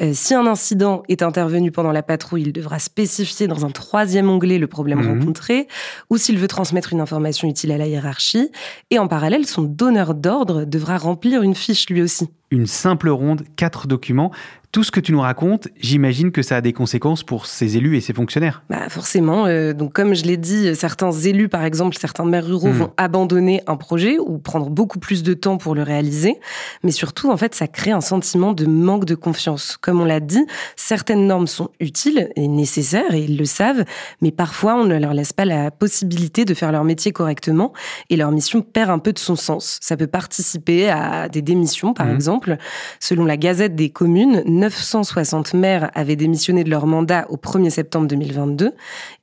Euh, 0.00 0.12
si 0.14 0.34
un 0.34 0.46
incident 0.46 1.02
est 1.10 1.20
intervenu 1.22 1.70
pendant 1.70 1.92
la 1.92 2.02
patrouille, 2.02 2.42
il 2.42 2.52
devra 2.54 2.78
spécifier 2.78 3.46
dans 3.46 3.66
un 3.66 3.70
troisième 3.70 4.30
onglet 4.30 4.56
le 4.58 4.68
problème 4.68 5.00
Mhm. 5.02 5.18
rencontré 5.20 5.68
ou 6.08 6.16
s'il 6.16 6.38
veut 6.38 6.48
transmettre 6.48 6.94
une 6.94 7.00
information 7.02 7.46
utile 7.46 7.72
à 7.72 7.76
la 7.78 7.86
hiérarchie. 7.86 8.50
Et 8.90 8.98
en 8.98 9.06
parallèle, 9.06 9.44
son 9.46 9.62
donneur 9.62 10.14
d'ordre 10.14 10.64
devra 10.64 10.96
remplir 10.96 11.42
une 11.42 11.54
fiche 11.54 11.90
lui 11.90 12.00
aussi. 12.00 12.30
Une 12.50 12.66
simple 12.66 13.08
ronde, 13.10 13.44
quatre 13.56 13.86
documents. 13.86 14.32
Tout 14.70 14.84
ce 14.84 14.90
que 14.90 15.00
tu 15.00 15.12
nous 15.12 15.20
racontes, 15.22 15.68
j'imagine 15.80 16.30
que 16.30 16.42
ça 16.42 16.56
a 16.56 16.60
des 16.60 16.74
conséquences 16.74 17.22
pour 17.22 17.46
ces 17.46 17.78
élus 17.78 17.96
et 17.96 18.02
ces 18.02 18.12
fonctionnaires. 18.12 18.62
Bah 18.68 18.88
forcément. 18.90 19.46
euh, 19.46 19.72
donc 19.72 19.94
comme 19.94 20.14
je 20.14 20.24
l'ai 20.24 20.36
dit, 20.36 20.76
certains 20.76 21.10
élus, 21.10 21.48
par 21.48 21.64
exemple, 21.64 21.96
certains 21.98 22.26
maires 22.26 22.44
ruraux 22.44 22.68
Hmm. 22.68 22.72
vont 22.72 22.92
abandonner 22.98 23.62
un 23.66 23.76
projet 23.76 24.18
ou 24.18 24.36
prendre 24.38 24.68
beaucoup 24.68 24.98
plus 24.98 25.22
de 25.22 25.32
temps 25.32 25.56
pour 25.56 25.74
le 25.74 25.82
réaliser. 25.82 26.38
Mais 26.84 26.90
surtout, 26.90 27.30
en 27.30 27.36
fait, 27.38 27.54
ça 27.54 27.66
crée 27.66 27.92
un 27.92 28.02
sentiment 28.02 28.52
de 28.52 28.66
manque 28.66 29.06
de 29.06 29.14
confiance. 29.14 29.78
Comme 29.80 30.02
on 30.02 30.04
l'a 30.04 30.20
dit, 30.20 30.44
certaines 30.76 31.26
normes 31.26 31.46
sont 31.46 31.70
utiles 31.80 32.28
et 32.36 32.46
nécessaires 32.46 33.14
et 33.14 33.20
ils 33.24 33.38
le 33.38 33.46
savent, 33.46 33.84
mais 34.20 34.32
parfois 34.32 34.74
on 34.74 34.84
ne 34.84 34.98
leur 34.98 35.14
laisse 35.14 35.32
pas 35.32 35.46
la 35.46 35.70
possibilité 35.70 36.44
de 36.44 36.52
faire 36.52 36.72
leur 36.72 36.84
métier 36.84 37.10
correctement 37.12 37.72
et 38.10 38.16
leur 38.16 38.30
mission 38.32 38.60
perd 38.60 38.90
un 38.90 38.98
peu 38.98 39.14
de 39.14 39.18
son 39.18 39.34
sens. 39.34 39.78
Ça 39.80 39.96
peut 39.96 40.06
participer 40.06 40.90
à 40.90 41.30
des 41.30 41.40
démissions, 41.40 41.94
par 41.94 42.06
Mhm. 42.06 42.14
exemple. 42.14 42.56
Selon 43.00 43.24
la 43.24 43.38
Gazette 43.38 43.74
des 43.74 43.88
communes, 43.88 44.42
960 44.58 45.54
maires 45.54 45.90
avaient 45.94 46.16
démissionné 46.16 46.64
de 46.64 46.70
leur 46.70 46.86
mandat 46.86 47.26
au 47.30 47.36
1er 47.36 47.70
septembre 47.70 48.08
2022 48.08 48.72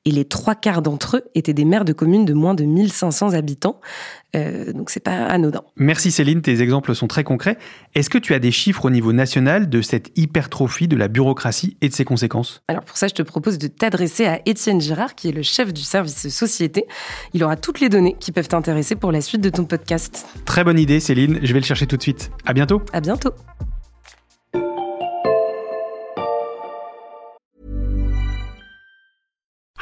et 0.05 0.11
les 0.11 0.25
trois 0.25 0.55
quarts 0.55 0.81
d'entre 0.81 1.17
eux 1.17 1.23
étaient 1.35 1.53
des 1.53 1.65
maires 1.65 1.85
de 1.85 1.93
communes 1.93 2.25
de 2.25 2.33
moins 2.33 2.53
de 2.53 2.63
1500 2.63 3.33
habitants. 3.33 3.79
Euh, 4.35 4.73
donc 4.73 4.89
c'est 4.89 4.99
pas 4.99 5.25
anodin. 5.25 5.61
Merci 5.77 6.11
Céline, 6.11 6.41
tes 6.41 6.61
exemples 6.61 6.93
sont 6.93 7.07
très 7.07 7.23
concrets. 7.23 7.57
Est-ce 7.93 8.09
que 8.09 8.17
tu 8.17 8.33
as 8.33 8.39
des 8.39 8.51
chiffres 8.51 8.85
au 8.85 8.89
niveau 8.89 9.13
national 9.13 9.69
de 9.69 9.81
cette 9.81 10.11
hypertrophie 10.17 10.87
de 10.87 10.95
la 10.95 11.07
bureaucratie 11.07 11.77
et 11.81 11.89
de 11.89 11.93
ses 11.93 12.05
conséquences? 12.05 12.61
Alors 12.67 12.83
pour 12.83 12.97
ça, 12.97 13.07
je 13.07 13.13
te 13.13 13.21
propose 13.21 13.57
de 13.57 13.67
t'adresser 13.67 14.25
à 14.25 14.41
Étienne 14.45 14.81
Girard, 14.81 15.15
qui 15.15 15.29
est 15.29 15.31
le 15.31 15.43
chef 15.43 15.73
du 15.73 15.81
service 15.81 16.27
société. 16.29 16.85
Il 17.33 17.43
aura 17.43 17.55
toutes 17.55 17.79
les 17.79 17.89
données 17.89 18.15
qui 18.19 18.31
peuvent 18.31 18.47
t'intéresser 18.47 18.95
pour 18.95 19.11
la 19.11 19.21
suite 19.21 19.41
de 19.41 19.49
ton 19.49 19.65
podcast. 19.65 20.27
Très 20.45 20.63
bonne 20.63 20.79
idée 20.79 20.99
Céline, 20.99 21.39
je 21.41 21.53
vais 21.53 21.59
le 21.59 21.65
chercher 21.65 21.87
tout 21.87 21.97
de 21.97 22.03
suite. 22.03 22.31
À 22.45 22.53
bientôt. 22.53 22.81
À 22.93 23.01
bientôt. 23.01 23.31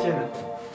Étienne, 0.00 0.14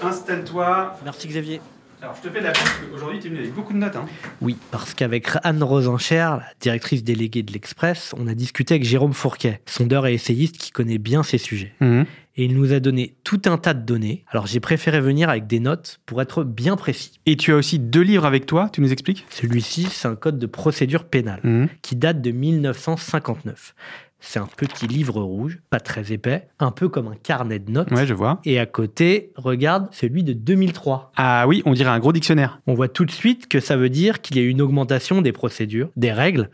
installe-toi. 0.04 0.98
Merci 1.04 1.28
Xavier. 1.28 1.62
Alors 2.02 2.16
je 2.22 2.28
te 2.28 2.32
fais 2.32 2.40
de 2.42 2.46
la 2.46 2.52
pub, 2.52 2.94
aujourd'hui 2.94 3.20
tu 3.20 3.28
es 3.28 3.30
venu 3.30 3.40
avec 3.40 3.54
beaucoup 3.54 3.74
de 3.74 3.80
notes. 3.80 3.96
Hein. 3.96 4.06
Oui, 4.42 4.58
parce 4.70 4.94
qu'avec 4.94 5.28
Anne 5.44 5.64
Rosencher, 5.64 6.30
directrice 6.60 7.04
déléguée 7.04 7.42
de 7.42 7.52
l'Express, 7.52 8.14
on 8.18 8.28
a 8.28 8.36
discuté 8.36 8.76
avec 8.76 8.84
Jérôme 8.86 9.14
Fourquet, 9.14 9.62
sondeur 9.66 10.06
et 10.06 10.14
essayiste 10.14 10.58
qui 10.58 10.72
connaît 10.72 11.00
bien 11.00 11.24
ces 11.24 11.40
sujets. 11.40 11.74
Mhm. 11.80 12.06
Et 12.38 12.46
il 12.46 12.56
nous 12.56 12.74
a 12.74 12.80
donné 12.80 13.16
tout 13.24 13.42
un 13.46 13.58
tas 13.58 13.74
de 13.74 13.82
données. 13.84 14.26
Alors 14.30 14.46
j'ai 14.46 14.60
préféré 14.60 15.00
venir 15.02 15.30
avec 15.30 15.48
des 15.48 15.60
notes 15.62 16.00
pour 16.06 16.22
être 16.22 16.44
bien 16.44 16.76
précis. 16.76 17.20
Et 17.26 17.38
tu 17.38 17.52
as 17.54 17.56
aussi 17.56 17.80
deux 17.80 18.02
livres 18.02 18.26
avec 18.26 18.46
toi, 18.46 18.70
tu 18.72 18.82
nous 18.82 18.92
expliques? 18.92 19.26
Celui-ci, 19.30 19.88
c'est 19.90 20.08
un 20.08 20.16
code 20.16 20.38
de 20.38 20.46
procédure 20.46 21.06
pénale 21.06 21.40
Mhm. 21.44 21.70
qui 21.82 21.96
date 21.96 22.22
de 22.22 22.30
1959. 22.32 23.74
C'est 24.20 24.40
un 24.40 24.48
petit 24.58 24.88
livre 24.88 25.22
rouge, 25.22 25.60
pas 25.70 25.80
très 25.80 26.12
épais, 26.12 26.48
un 26.60 26.72
peu 26.72 26.90
comme 26.90 27.08
un 27.08 27.16
carnet 27.16 27.60
de 27.60 27.70
notes. 27.72 27.92
Ouais, 27.92 28.08
je 28.08 28.14
vois. 28.14 28.40
Et 28.44 28.60
à 28.60 28.66
côté, 28.66 29.32
regarde 29.36 29.88
celui 29.92 30.24
de 30.24 30.34
2003. 30.34 31.12
Ah 31.16 31.46
oui, 31.48 31.62
on 31.66 31.74
dirait 31.74 31.92
un 31.92 32.00
gros 32.00 32.12
dictionnaire. 32.14 32.60
On 32.66 32.74
voit 32.74 32.88
tout 32.88 33.06
de 33.06 33.12
suite 33.12 33.48
que 33.48 33.60
ça 33.60 33.78
veut 33.78 33.90
dire 33.90 34.22
qu'il 34.22 34.38
y 34.38 34.40
a 34.40 34.44
eu 34.44 34.48
une 34.50 34.62
augmentation 34.62 35.22
des 35.22 35.32
procédures, 35.32 35.90
des 35.96 36.12
règles. 36.12 36.50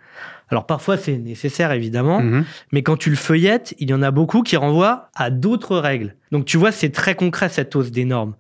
Alors 0.50 0.66
parfois 0.66 0.98
c'est 0.98 1.18
nécessaire 1.18 1.72
évidemment, 1.72 2.20
Mhm. 2.22 2.44
mais 2.74 2.84
quand 2.84 2.98
tu 2.98 3.10
le 3.10 3.16
feuillettes, 3.16 3.74
il 3.80 3.90
y 3.90 3.94
en 3.94 4.02
a 4.02 4.12
beaucoup 4.12 4.42
qui 4.44 4.58
renvoient 4.58 5.10
à 5.16 5.30
d'autres 5.30 5.78
règles. 5.78 6.16
Donc 6.32 6.46
tu 6.46 6.58
vois, 6.58 6.72
c'est 6.72 6.90
très 6.90 7.16
concret 7.16 7.50
cette 7.50 7.76
hausse 7.76 7.92
des 7.92 8.06
normes. 8.06 8.36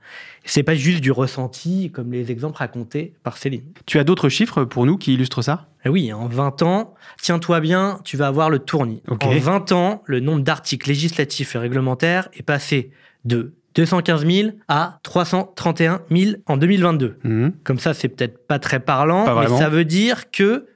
C'est 0.45 0.63
pas 0.63 0.75
juste 0.75 1.01
du 1.01 1.11
ressenti 1.11 1.91
comme 1.91 2.11
les 2.11 2.31
exemples 2.31 2.57
racontés 2.57 3.13
par 3.23 3.37
Céline. 3.37 3.63
Tu 3.85 3.99
as 3.99 4.03
d'autres 4.03 4.29
chiffres 4.29 4.63
pour 4.63 4.85
nous 4.85 4.97
qui 4.97 5.13
illustrent 5.13 5.41
ça? 5.41 5.67
Eh 5.85 5.89
oui, 5.89 6.11
en 6.13 6.27
20 6.27 6.61
ans, 6.63 6.93
tiens-toi 7.21 7.59
bien, 7.59 7.99
tu 8.03 8.17
vas 8.17 8.27
avoir 8.27 8.49
le 8.49 8.59
tournis. 8.59 9.01
En 9.09 9.17
20 9.17 9.71
ans, 9.71 10.03
le 10.05 10.19
nombre 10.19 10.41
d'articles 10.41 10.87
législatifs 10.87 11.55
et 11.55 11.59
réglementaires 11.59 12.29
est 12.33 12.43
passé 12.43 12.91
de 13.25 13.53
215 13.75 14.25
000 14.25 14.49
à 14.67 14.99
331 15.03 16.01
000 16.09 16.31
en 16.45 16.57
2022. 16.57 17.17
Mhm. 17.23 17.53
Comme 17.63 17.79
ça, 17.79 17.93
c'est 17.93 18.09
peut-être 18.09 18.45
pas 18.47 18.59
très 18.59 18.79
parlant, 18.79 19.25
Pas 19.25 19.41
mais 19.41 19.57
ça 19.57 19.69
veut 19.69 19.85
dire 19.85 20.31
que 20.31 20.67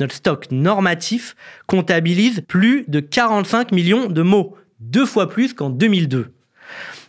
notre 0.00 0.14
stock 0.14 0.50
normatif 0.50 1.36
comptabilise 1.66 2.42
plus 2.46 2.84
de 2.88 3.00
45 3.00 3.72
millions 3.72 4.08
de 4.08 4.22
mots, 4.22 4.56
deux 4.80 5.06
fois 5.06 5.28
plus 5.28 5.54
qu'en 5.54 5.70
2002. 5.70 6.32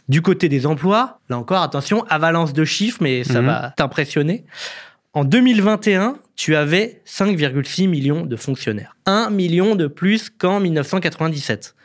Du 0.10 0.22
côté 0.22 0.50
des 0.50 0.66
emplois, 0.66 1.20
là 1.30 1.38
encore, 1.38 1.62
attention, 1.62 2.04
avalance 2.10 2.52
de 2.54 2.66
chiffres, 2.66 2.98
mais 3.02 3.24
ça 3.24 3.40
Mhm. 3.42 3.48
va 3.48 3.74
t'impressionner. 3.78 4.46
En 5.14 5.24
2021, 5.24 6.18
tu 6.36 6.56
avais 6.56 7.02
5,6 7.06 7.88
millions 7.88 8.26
de 8.26 8.36
fonctionnaires. 8.36 8.96
1 9.06 9.30
million 9.30 9.76
de 9.76 9.88
plus 9.88 10.30
qu'en 10.30 10.60
1997. 10.60 11.76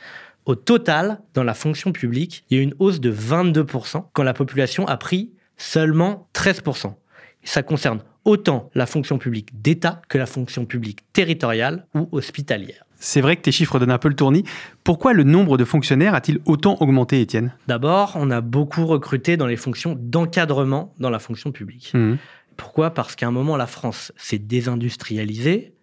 Au 0.47 0.55
total, 0.55 1.21
dans 1.35 1.45
la 1.45 1.53
fonction 1.55 1.93
publique, 1.93 2.45
il 2.51 2.57
y 2.57 2.61
a 2.61 2.63
eu 2.63 2.65
une 2.65 2.75
hausse 2.79 3.01
de 3.01 3.11
22% 3.11 4.09
quand 4.15 4.23
la 4.23 4.33
population 4.35 4.87
a 4.89 4.97
pris 4.97 5.31
seulement 5.59 6.27
13%. 6.33 6.97
Et 7.45 7.47
ça 7.47 7.63
concerne 7.63 8.01
autant 8.25 8.71
la 8.75 8.87
fonction 8.87 9.19
publique 9.19 9.51
d'État 9.61 10.01
que 10.09 10.17
la 10.19 10.27
fonction 10.27 10.65
publique 10.65 11.01
territoriale 11.13 11.87
ou 11.95 12.09
hospitalière. 12.13 12.85
C'est 12.99 13.21
vrai 13.21 13.37
que 13.37 13.43
tes 13.43 13.53
chiffres 13.53 13.79
donnent 13.79 13.93
un 13.93 13.99
peu 13.99 14.09
le 14.09 14.17
tournis. 14.17 14.45
Pourquoi 14.83 15.13
le 15.13 15.23
nombre 15.23 15.57
de 15.57 15.65
fonctionnaires 15.65 16.15
a-t-il 16.15 16.41
autant 16.47 16.77
augmenté, 16.81 17.21
Étienne? 17.21 17.55
D'abord, 17.69 18.13
on 18.17 18.31
a 18.31 18.41
beaucoup 18.41 18.87
recruté 18.87 19.37
dans 19.37 19.47
les 19.47 19.57
fonctions 19.57 19.97
d'encadrement 19.99 20.95
dans 20.99 21.11
la 21.11 21.21
fonction 21.21 21.53
publique. 21.53 21.93
Mhm. 21.95 22.19
Pourquoi? 22.57 22.91
Parce 22.91 23.15
qu'à 23.15 23.29
un 23.29 23.31
moment, 23.31 23.57
la 23.57 23.69
France 23.69 24.13
s'est 24.17 24.39
désindustrialisée, 24.39 25.75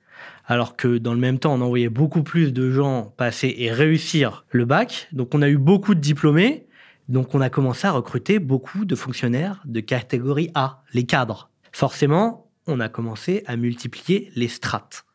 alors 0.45 0.75
que 0.75 0.97
dans 0.97 1.13
le 1.13 1.19
même 1.19 1.39
temps, 1.39 1.53
on 1.53 1.61
envoyait 1.61 1.89
beaucoup 1.89 2.21
plus 2.21 2.51
de 2.51 2.69
gens 2.69 3.13
passer 3.15 3.55
et 3.57 3.71
réussir 3.71 4.45
le 4.51 4.65
bac. 4.65 5.07
Donc 5.13 5.33
on 5.33 5.41
a 5.41 5.47
eu 5.47 5.57
beaucoup 5.57 5.95
de 5.95 6.01
diplômés, 6.01 6.67
donc 7.07 7.33
on 7.33 7.39
a 7.39 7.49
commencé 7.49 7.87
à 7.87 7.91
recruter 7.91 8.39
beaucoup 8.39 8.83
de 8.83 8.95
fonctionnaires 8.95 9.61
de 9.65 9.79
catégorie 9.79 10.51
A, 10.53 10.83
les 10.93 11.05
cadres. 11.05 11.49
Forcément, 11.71 12.51
on 12.67 12.81
a 12.81 12.89
commencé 12.89 13.43
à 13.47 13.55
multiplier 13.55 14.31
les 14.35 14.49
strates. 14.49 15.05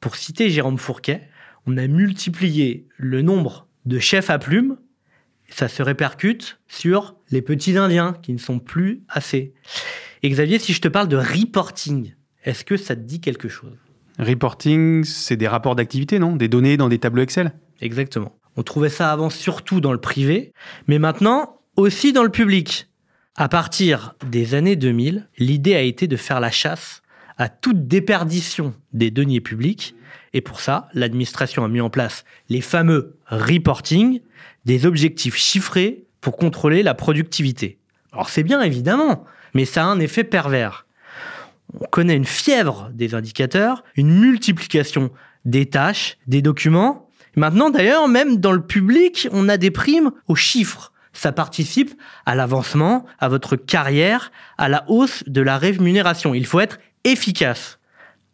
Pour 0.00 0.16
citer 0.16 0.48
Jérôme 0.48 0.78
Fourquet, 0.78 1.28
on 1.66 1.76
a 1.76 1.86
multiplié 1.86 2.86
le 2.96 3.22
nombre 3.22 3.66
de 3.86 3.98
chefs 3.98 4.30
à 4.30 4.38
plumes 4.38 4.76
ça 5.48 5.68
se 5.68 5.82
répercute 5.82 6.58
sur 6.68 7.14
les 7.30 7.42
petits 7.42 7.76
Indiens 7.76 8.16
qui 8.22 8.32
ne 8.32 8.38
sont 8.38 8.58
plus 8.58 9.02
assez. 9.08 9.54
Et 10.22 10.30
Xavier, 10.30 10.58
si 10.58 10.72
je 10.72 10.80
te 10.80 10.88
parle 10.88 11.08
de 11.08 11.16
reporting, 11.16 12.14
est-ce 12.44 12.64
que 12.64 12.76
ça 12.76 12.96
te 12.96 13.00
dit 13.00 13.20
quelque 13.20 13.48
chose? 13.48 13.76
Reporting, 14.18 15.04
c'est 15.04 15.36
des 15.36 15.48
rapports 15.48 15.76
d'activité, 15.76 16.18
non? 16.18 16.36
Des 16.36 16.48
données 16.48 16.76
dans 16.76 16.88
des 16.88 16.98
tableaux 16.98 17.22
Excel? 17.22 17.52
Exactement. 17.80 18.36
On 18.56 18.62
trouvait 18.62 18.88
ça 18.88 19.12
avant 19.12 19.30
surtout 19.30 19.80
dans 19.80 19.92
le 19.92 20.00
privé, 20.00 20.52
mais 20.86 20.98
maintenant 20.98 21.60
aussi 21.76 22.12
dans 22.12 22.22
le 22.22 22.30
public. 22.30 22.88
À 23.36 23.48
partir 23.48 24.14
des 24.30 24.54
années 24.54 24.76
2000, 24.76 25.28
l'idée 25.38 25.74
a 25.74 25.82
été 25.82 26.06
de 26.06 26.16
faire 26.16 26.38
la 26.38 26.52
chasse 26.52 27.02
à 27.36 27.48
toute 27.48 27.88
déperdition 27.88 28.74
des 28.92 29.10
deniers 29.10 29.40
publics. 29.40 29.96
Et 30.34 30.40
pour 30.40 30.60
ça, 30.60 30.88
l'administration 30.92 31.64
a 31.64 31.68
mis 31.68 31.80
en 31.80 31.88
place 31.88 32.24
les 32.50 32.60
fameux 32.60 33.16
reporting, 33.28 34.20
des 34.64 34.84
objectifs 34.84 35.36
chiffrés 35.36 36.04
pour 36.20 36.36
contrôler 36.36 36.82
la 36.82 36.94
productivité. 36.94 37.78
Alors 38.12 38.28
c'est 38.28 38.42
bien 38.42 38.60
évidemment, 38.60 39.24
mais 39.54 39.64
ça 39.64 39.84
a 39.84 39.86
un 39.86 40.00
effet 40.00 40.24
pervers. 40.24 40.86
On 41.80 41.86
connaît 41.86 42.16
une 42.16 42.24
fièvre 42.24 42.90
des 42.92 43.14
indicateurs, 43.14 43.84
une 43.96 44.10
multiplication 44.18 45.10
des 45.44 45.66
tâches, 45.66 46.18
des 46.26 46.42
documents. 46.42 47.08
Maintenant 47.36 47.70
d'ailleurs, 47.70 48.08
même 48.08 48.38
dans 48.38 48.52
le 48.52 48.62
public, 48.62 49.28
on 49.32 49.48
a 49.48 49.56
des 49.56 49.70
primes 49.70 50.10
aux 50.26 50.34
chiffres. 50.34 50.92
Ça 51.12 51.30
participe 51.30 51.94
à 52.26 52.34
l'avancement, 52.34 53.06
à 53.20 53.28
votre 53.28 53.54
carrière, 53.54 54.32
à 54.58 54.68
la 54.68 54.84
hausse 54.88 55.22
de 55.28 55.40
la 55.40 55.58
rémunération. 55.58 56.34
Il 56.34 56.46
faut 56.46 56.58
être 56.58 56.78
efficace. 57.04 57.78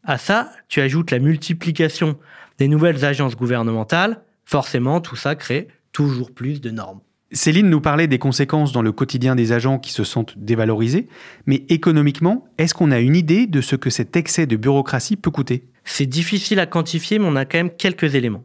À 0.04 0.19
ça, 0.19 0.52
tu 0.69 0.80
ajoutes 0.80 1.11
la 1.11 1.19
multiplication 1.19 2.19
des 2.59 2.69
nouvelles 2.69 3.04
agences 3.04 3.37
gouvernementales. 3.37 4.23
Forcément, 4.45 5.00
tout 5.00 5.16
ça 5.16 5.35
crée 5.35 5.69
toujours 5.92 6.33
plus 6.33 6.61
de 6.61 6.71
normes. 6.71 7.00
Céline 7.33 7.71
nous 7.71 7.80
parlait 7.80 8.09
des 8.09 8.19
conséquences 8.19 8.73
dans 8.73 8.83
le 8.83 8.90
quotidien 8.90 9.37
des 9.37 9.52
agents 9.52 9.78
qui 9.78 9.92
se 9.92 10.02
sentent 10.02 10.37
dévalorisés, 10.37 11.07
mais 11.47 11.64
économiquement, 11.69 12.49
est-ce 12.59 12.75
qu'on 12.75 12.90
a 12.90 12.99
une 12.99 13.14
idée 13.14 13.47
de 13.47 13.61
ce 13.61 13.76
que 13.76 13.88
cet 13.88 14.16
excès 14.16 14.47
de 14.47 14.57
bureaucratie 14.57 15.16
peut 15.16 15.30
coûter? 15.30 15.69
C'est 15.85 16.07
difficile 16.07 16.59
à 16.59 16.66
quantifier, 16.66 17.21
mais 17.21 17.26
on 17.28 17.37
a 17.37 17.45
quand 17.45 17.59
même 17.59 17.71
quelques 17.71 18.16
éléments. 18.16 18.45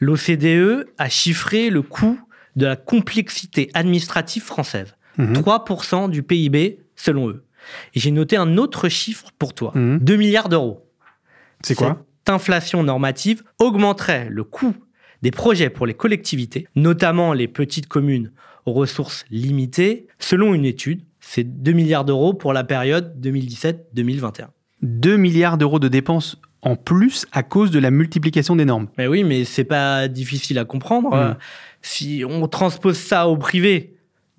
L'OCDE 0.00 0.86
a 0.98 1.08
chiffré 1.08 1.70
le 1.70 1.82
coût 1.82 2.18
de 2.56 2.66
la 2.66 2.76
complexité 2.76 3.70
administrative 3.74 4.42
française. 4.42 4.96
Mhm. 5.16 5.34
3% 5.34 6.08
du 6.08 6.22
PIB 6.22 6.80
selon 6.96 7.28
eux. 7.28 7.44
Et 7.94 8.00
j'ai 8.00 8.10
noté 8.10 8.36
un 8.36 8.56
autre 8.56 8.88
chiffre 8.88 9.26
pour 9.38 9.54
toi. 9.54 9.72
Mhm. 9.74 9.98
2 10.00 10.16
milliards 10.16 10.48
d'euros. 10.48 10.86
C'est 11.62 11.74
quoi 11.74 12.04
Cette 12.18 12.34
inflation 12.34 12.82
normative 12.82 13.42
augmenterait 13.58 14.28
le 14.30 14.44
coût 14.44 14.74
des 15.22 15.30
projets 15.30 15.70
pour 15.70 15.86
les 15.86 15.94
collectivités, 15.94 16.68
notamment 16.76 17.32
les 17.32 17.48
petites 17.48 17.88
communes 17.88 18.30
aux 18.66 18.72
ressources 18.72 19.24
limitées. 19.30 20.06
Selon 20.18 20.54
une 20.54 20.64
étude, 20.64 21.02
c'est 21.20 21.44
2 21.44 21.72
milliards 21.72 22.04
d'euros 22.04 22.34
pour 22.34 22.52
la 22.52 22.64
période 22.64 23.14
2017-2021. 23.20 24.48
2 24.82 25.16
milliards 25.16 25.58
d'euros 25.58 25.78
de 25.78 25.88
dépenses 25.88 26.40
en 26.62 26.76
plus 26.76 27.26
à 27.32 27.42
cause 27.42 27.70
de 27.70 27.78
la 27.78 27.90
multiplication 27.90 28.56
des 28.56 28.64
normes. 28.64 28.88
Mais 28.98 29.06
oui, 29.06 29.24
mais 29.24 29.44
c'est 29.44 29.64
pas 29.64 30.08
difficile 30.08 30.58
à 30.58 30.64
comprendre. 30.64 31.10
Mm. 31.10 31.18
Euh, 31.18 31.34
Si 31.82 32.24
on 32.28 32.48
transpose 32.48 32.98
ça 32.98 33.28
au 33.28 33.36
privé, 33.36 33.96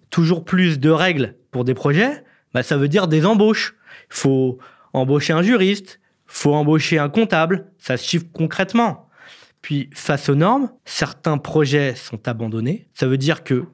toujours 0.10 0.44
plus 0.44 0.80
de 0.80 0.90
règles 0.90 1.36
pour 1.52 1.64
des 1.64 1.74
projets, 1.74 2.24
bah 2.54 2.64
ça 2.64 2.78
veut 2.78 2.88
dire 2.88 3.08
des 3.08 3.26
embauches. 3.26 3.76
Il 4.12 4.16
faut 4.16 4.60
embaucher 4.94 5.34
un 5.34 5.42
juriste, 5.42 6.00
faut 6.26 6.54
embaucher 6.54 7.00
un 7.00 7.10
comptable, 7.10 7.68
ça 7.78 7.98
se 7.98 8.08
chiffre 8.08 8.26
concrètement. 8.34 9.10
Puis 9.62 9.90
face 9.94 10.30
aux 10.30 10.36
normes, 10.36 10.72
certains 10.86 11.38
projets 11.38 11.96
sont 11.96 12.28
abandonnés. 12.28 12.88
Ça 12.94 13.08
veut 13.08 13.18
dire 13.18 13.44
que 13.44 13.66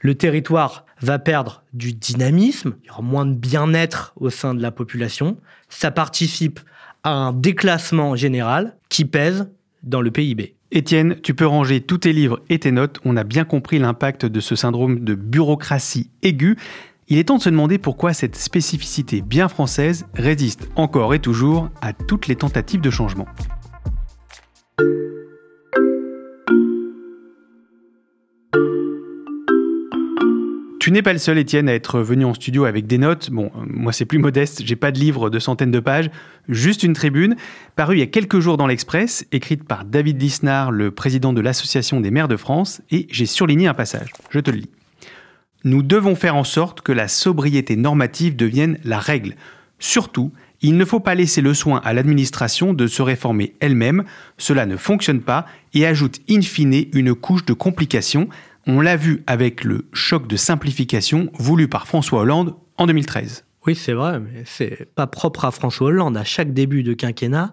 le 0.00 0.14
territoire 0.14 0.86
va 1.00 1.18
perdre 1.18 1.62
du 1.72 1.92
dynamisme, 1.92 2.76
il 2.82 2.86
y 2.86 2.90
aura 2.90 3.02
moins 3.02 3.26
de 3.26 3.34
bien-être 3.34 4.12
au 4.16 4.30
sein 4.30 4.54
de 4.54 4.62
la 4.62 4.70
population. 4.70 5.36
Ça 5.68 5.90
participe 5.90 6.60
à 7.02 7.10
un 7.10 7.32
déclassement 7.32 8.16
général 8.16 8.76
qui 8.88 9.04
pèse 9.04 9.48
dans 9.82 10.00
le 10.00 10.10
PIB. 10.10 10.56
Étienne, 10.72 11.20
tu 11.20 11.34
peux 11.34 11.46
ranger 11.46 11.80
tous 11.80 11.98
tes 11.98 12.12
livres 12.12 12.40
et 12.48 12.58
tes 12.58 12.72
notes. 12.72 12.98
On 13.04 13.16
a 13.16 13.24
bien 13.24 13.44
compris 13.44 13.78
l'impact 13.78 14.26
de 14.26 14.40
ce 14.40 14.56
syndrome 14.56 15.00
de 15.00 15.14
bureaucratie 15.14 16.10
aiguë. 16.22 16.56
Il 17.08 17.18
est 17.18 17.24
temps 17.24 17.36
de 17.36 17.42
se 17.42 17.50
demander 17.50 17.78
pourquoi 17.78 18.12
cette 18.12 18.34
spécificité 18.34 19.20
bien 19.20 19.46
française 19.46 20.06
résiste 20.14 20.68
encore 20.74 21.14
et 21.14 21.20
toujours 21.20 21.70
à 21.80 21.92
toutes 21.92 22.26
les 22.26 22.34
tentatives 22.34 22.80
de 22.80 22.90
changement. 22.90 23.26
Tu 30.80 30.90
n'es 30.90 31.02
pas 31.02 31.12
le 31.12 31.20
seul, 31.20 31.38
Étienne, 31.38 31.68
à 31.68 31.74
être 31.74 32.00
venu 32.00 32.24
en 32.24 32.34
studio 32.34 32.64
avec 32.64 32.88
des 32.88 32.98
notes. 32.98 33.30
Bon, 33.30 33.52
euh, 33.56 33.64
moi 33.68 33.92
c'est 33.92 34.04
plus 34.04 34.18
modeste, 34.18 34.62
j'ai 34.64 34.76
pas 34.76 34.90
de 34.90 34.98
livre 34.98 35.30
de 35.30 35.38
centaines 35.38 35.70
de 35.70 35.80
pages, 35.80 36.10
juste 36.48 36.82
une 36.82 36.92
tribune, 36.92 37.36
parue 37.76 37.96
il 37.96 38.00
y 38.00 38.02
a 38.02 38.06
quelques 38.06 38.40
jours 38.40 38.56
dans 38.56 38.66
l'Express, 38.66 39.26
écrite 39.30 39.62
par 39.62 39.84
David 39.84 40.20
Lisnard, 40.20 40.72
le 40.72 40.90
président 40.90 41.32
de 41.32 41.40
l'Association 41.40 42.00
des 42.00 42.10
maires 42.10 42.28
de 42.28 42.36
France, 42.36 42.82
et 42.90 43.06
j'ai 43.10 43.26
surligné 43.26 43.68
un 43.68 43.74
passage. 43.74 44.12
Je 44.30 44.40
te 44.40 44.50
le 44.50 44.58
lis. 44.58 44.70
Nous 45.66 45.82
devons 45.82 46.14
faire 46.14 46.36
en 46.36 46.44
sorte 46.44 46.80
que 46.80 46.92
la 46.92 47.08
sobriété 47.08 47.76
normative 47.76 48.36
devienne 48.36 48.78
la 48.84 48.98
règle. 48.98 49.34
Surtout, 49.78 50.32
il 50.62 50.78
ne 50.78 50.84
faut 50.86 51.00
pas 51.00 51.14
laisser 51.14 51.42
le 51.42 51.52
soin 51.52 51.82
à 51.84 51.92
l'administration 51.92 52.72
de 52.72 52.86
se 52.86 53.02
réformer 53.02 53.54
elle-même, 53.60 54.04
cela 54.38 54.64
ne 54.64 54.78
fonctionne 54.78 55.20
pas 55.20 55.44
et 55.74 55.84
ajoute 55.84 56.20
in 56.30 56.40
fine 56.40 56.86
une 56.94 57.14
couche 57.14 57.44
de 57.44 57.52
complications 57.52 58.30
on 58.66 58.80
l'a 58.80 58.96
vu 58.96 59.22
avec 59.26 59.64
le 59.64 59.86
choc 59.92 60.26
de 60.26 60.36
simplification 60.36 61.30
voulu 61.34 61.68
par 61.68 61.86
François 61.86 62.20
Hollande 62.20 62.54
en 62.76 62.86
2013. 62.86 63.44
Oui, 63.66 63.74
c'est 63.74 63.92
vrai, 63.92 64.20
mais 64.20 64.42
c'est 64.44 64.88
pas 64.94 65.06
propre 65.06 65.44
à 65.44 65.50
François 65.50 65.88
Hollande. 65.88 66.16
À 66.16 66.24
chaque 66.24 66.52
début 66.52 66.82
de 66.82 66.92
quinquennat, 66.92 67.52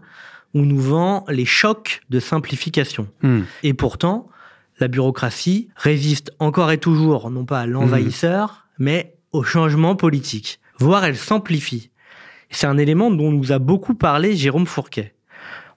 on 0.54 0.64
nous 0.64 0.80
vend 0.80 1.26
les 1.30 1.46
chocs 1.46 2.02
de 2.10 2.20
simplification. 2.20 3.08
Hmm. 3.22 3.42
Et 3.64 3.74
pourtant, 3.74 4.28
la 4.80 4.88
bureaucratie 4.88 5.70
résiste 5.76 6.32
encore 6.40 6.72
et 6.72 6.78
toujours, 6.78 7.30
non 7.30 7.46
pas 7.46 7.62
à 7.62 7.66
l'envahisseur, 7.66 8.66
hmm. 8.80 8.84
mais 8.84 9.16
au 9.32 9.44
changement 9.44 9.96
politique. 9.96 10.60
Voire 10.80 11.06
elle 11.06 11.18
s'amplifie. 11.18 11.90
C'est 12.50 12.68
un 12.68 12.78
élément 12.78 13.10
dont 13.10 13.32
nous 13.32 13.52
a 13.52 13.60
beaucoup 13.60 13.96
parlé 13.96 14.36
Jérôme 14.36 14.68
Fourquet. 14.68 15.16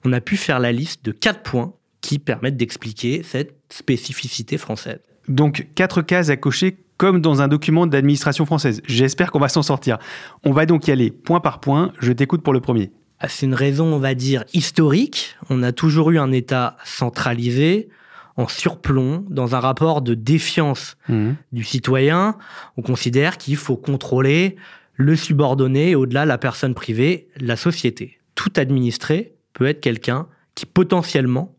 On 0.05 0.13
a 0.13 0.21
pu 0.21 0.37
faire 0.37 0.61
la 0.61 0.73
liste 0.73 1.05
de 1.05 1.13
quatre 1.13 1.43
points 1.43 1.73
qui 2.01 2.19
permettent 2.19 2.57
d'expliquer 2.57 3.23
cette 3.23 3.55
spécificité 3.71 4.59
française. 4.59 5.01
Donc 5.29 5.69
quatre 5.75 6.03
cases 6.03 6.29
à 6.29 6.37
cocher 6.37 6.77
comme 6.97 7.21
dans 7.21 7.43
un 7.43 7.49
document 7.49 7.87
d'administration 7.87 8.47
française. 8.47 8.81
J'espère 8.87 9.31
qu'on 9.31 9.39
va 9.39 9.49
s'en 9.49 9.63
sortir. 9.63 9.99
On 10.45 10.53
va 10.53 10.67
donc 10.67 10.87
y 10.87 10.93
aller 10.93 11.11
point 11.11 11.41
par 11.41 11.61
point. 11.61 11.93
Je 12.01 12.13
t'écoute 12.13 12.43
pour 12.43 12.53
le 12.53 12.61
premier. 12.61 12.91
Ah, 13.19 13.29
c'est 13.29 13.47
une 13.47 13.55
raison, 13.55 13.87
on 13.87 13.99
va 13.99 14.15
dire, 14.15 14.45
historique. 14.53 15.37
On 15.49 15.63
a 15.63 15.73
toujours 15.73 16.11
eu 16.11 16.19
un 16.19 16.33
État 16.33 16.77
centralisé, 16.85 17.89
en 18.37 18.49
surplomb, 18.49 19.25
dans 19.31 19.55
un 19.55 19.61
rapport 19.61 20.03
de 20.03 20.15
défiance 20.15 20.97
mmh. 21.09 21.33
du 21.53 21.65
citoyen. 21.65 22.37
On 22.77 22.83
considère 22.83 23.39
qu'il 23.39 23.57
faut 23.57 23.77
contrôler 23.77 24.57
le 24.95 25.17
subordonné 25.17 25.91
et 25.91 25.95
au-delà 25.95 26.27
la 26.27 26.39
personne 26.39 26.75
privée, 26.75 27.29
la 27.39 27.57
société. 27.57 28.19
Tout 28.35 28.53
administré 28.57 29.35
peut 29.53 29.67
être 29.67 29.81
quelqu'un 29.81 30.27
qui 30.55 30.67
potentiellement 30.67 31.55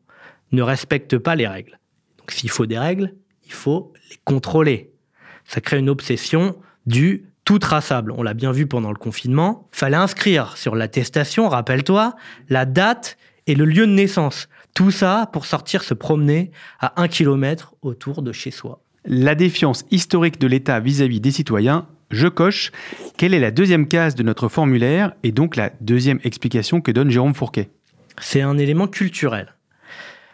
ne 0.52 0.62
respecte 0.62 1.18
pas 1.18 1.36
les 1.36 1.48
règles. 1.48 1.80
Donc 2.20 2.32
s'il 2.32 2.50
faut 2.50 2.66
des 2.66 2.78
règles, 2.78 3.14
il 3.46 3.54
faut 3.54 3.94
les 4.10 4.18
contrôler. 4.24 4.92
Ça 5.46 5.62
crée 5.62 5.80
une 5.80 5.90
obsession 5.90 6.58
du 6.86 7.26
tout 7.46 7.60
traçable. 7.60 8.12
On 8.12 8.24
l'a 8.24 8.34
bien 8.34 8.52
vu 8.52 8.68
pendant 8.68 8.92
le 8.92 8.98
confinement. 8.98 9.68
Fallait 9.72 9.98
inscrire 9.98 10.58
sur 10.58 10.76
l'attestation, 10.76 11.48
rappelle-toi, 11.48 12.16
la 12.50 12.66
date 12.66 13.18
et 13.46 13.56
le 13.56 13.66
lieu 13.66 13.88
de 13.88 13.92
naissance. 13.94 14.50
Tout 14.78 14.92
ça 14.92 15.28
pour 15.34 15.48
sortir 15.48 15.84
se 15.84 15.96
promener 15.96 16.52
à 16.80 17.02
un 17.02 17.08
kilomètre 17.08 17.74
autour 17.82 18.22
de 18.22 18.32
chez 18.32 18.52
soi. 18.52 18.84
La 19.06 19.34
défiance 19.34 19.86
historique 19.90 20.40
de 20.40 20.46
l'État 20.46 20.80
vis-à-vis 20.80 21.20
des 21.20 21.32
citoyens, 21.32 21.88
je 22.12 22.28
coche. 22.28 22.72
Quelle 23.18 23.34
est 23.34 23.40
la 23.40 23.50
deuxième 23.50 23.88
case 23.88 24.14
de 24.14 24.22
notre 24.22 24.50
formulaire 24.50 25.14
et 25.24 25.32
donc 25.32 25.56
la 25.56 25.72
deuxième 25.82 26.20
explication 26.24 26.80
que 26.80 26.92
donne 26.92 27.10
Jérôme 27.10 27.34
Fourquet? 27.34 27.72
C'est 28.22 28.44
un 28.44 28.60
élément 28.60 28.86
culturel. 28.86 29.56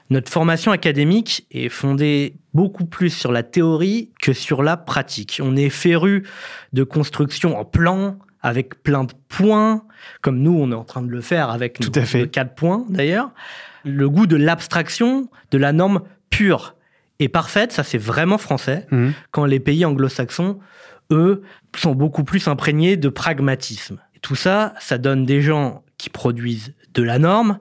Notre 0.09 0.29
formation 0.29 0.73
académique 0.73 1.47
est 1.51 1.69
fondée 1.69 2.35
beaucoup 2.53 2.83
plus 2.83 3.11
sur 3.11 3.31
la 3.31 3.43
théorie 3.43 4.11
que 4.21 4.33
sur 4.33 4.61
la 4.61 4.75
pratique. 4.75 5.39
On 5.41 5.55
est 5.55 5.69
féru 5.69 6.27
de 6.73 6.83
construction 6.83 7.57
en 7.57 7.63
plan, 7.63 8.19
avec 8.41 8.83
plein 8.83 9.05
de 9.05 9.13
points, 9.29 9.85
comme 10.21 10.39
nous, 10.39 10.59
on 10.59 10.69
est 10.69 10.75
en 10.75 10.83
train 10.83 11.01
de 11.01 11.07
le 11.07 11.21
faire 11.21 11.49
avec 11.49 11.79
Tout 11.79 11.93
à 11.95 12.03
fait. 12.03 12.27
quatre 12.27 12.55
points 12.55 12.85
d'ailleurs. 12.89 13.31
Le 13.85 14.09
goût 14.09 14.27
de 14.27 14.35
l'abstraction, 14.35 15.29
de 15.51 15.57
la 15.57 15.73
norme 15.73 16.01
pure 16.29 16.75
et 17.19 17.29
parfaite, 17.29 17.71
ça 17.71 17.83
c'est 17.83 17.97
vraiment 17.97 18.37
français, 18.37 18.87
mmh. 18.91 19.09
quand 19.31 19.45
les 19.45 19.59
pays 19.59 19.85
anglo-saxons, 19.85 20.59
eux, 21.11 21.43
sont 21.75 21.93
beaucoup 21.93 22.23
plus 22.23 22.47
imprégnés 22.47 22.97
de 22.97 23.09
pragmatisme. 23.09 23.99
Et 24.15 24.19
tout 24.19 24.35
ça, 24.35 24.73
ça 24.79 24.97
donne 24.97 25.25
des 25.25 25.41
gens 25.41 25.83
qui 25.97 26.09
produisent 26.09 26.73
de 26.93 27.03
la 27.03 27.19
norme, 27.19 27.59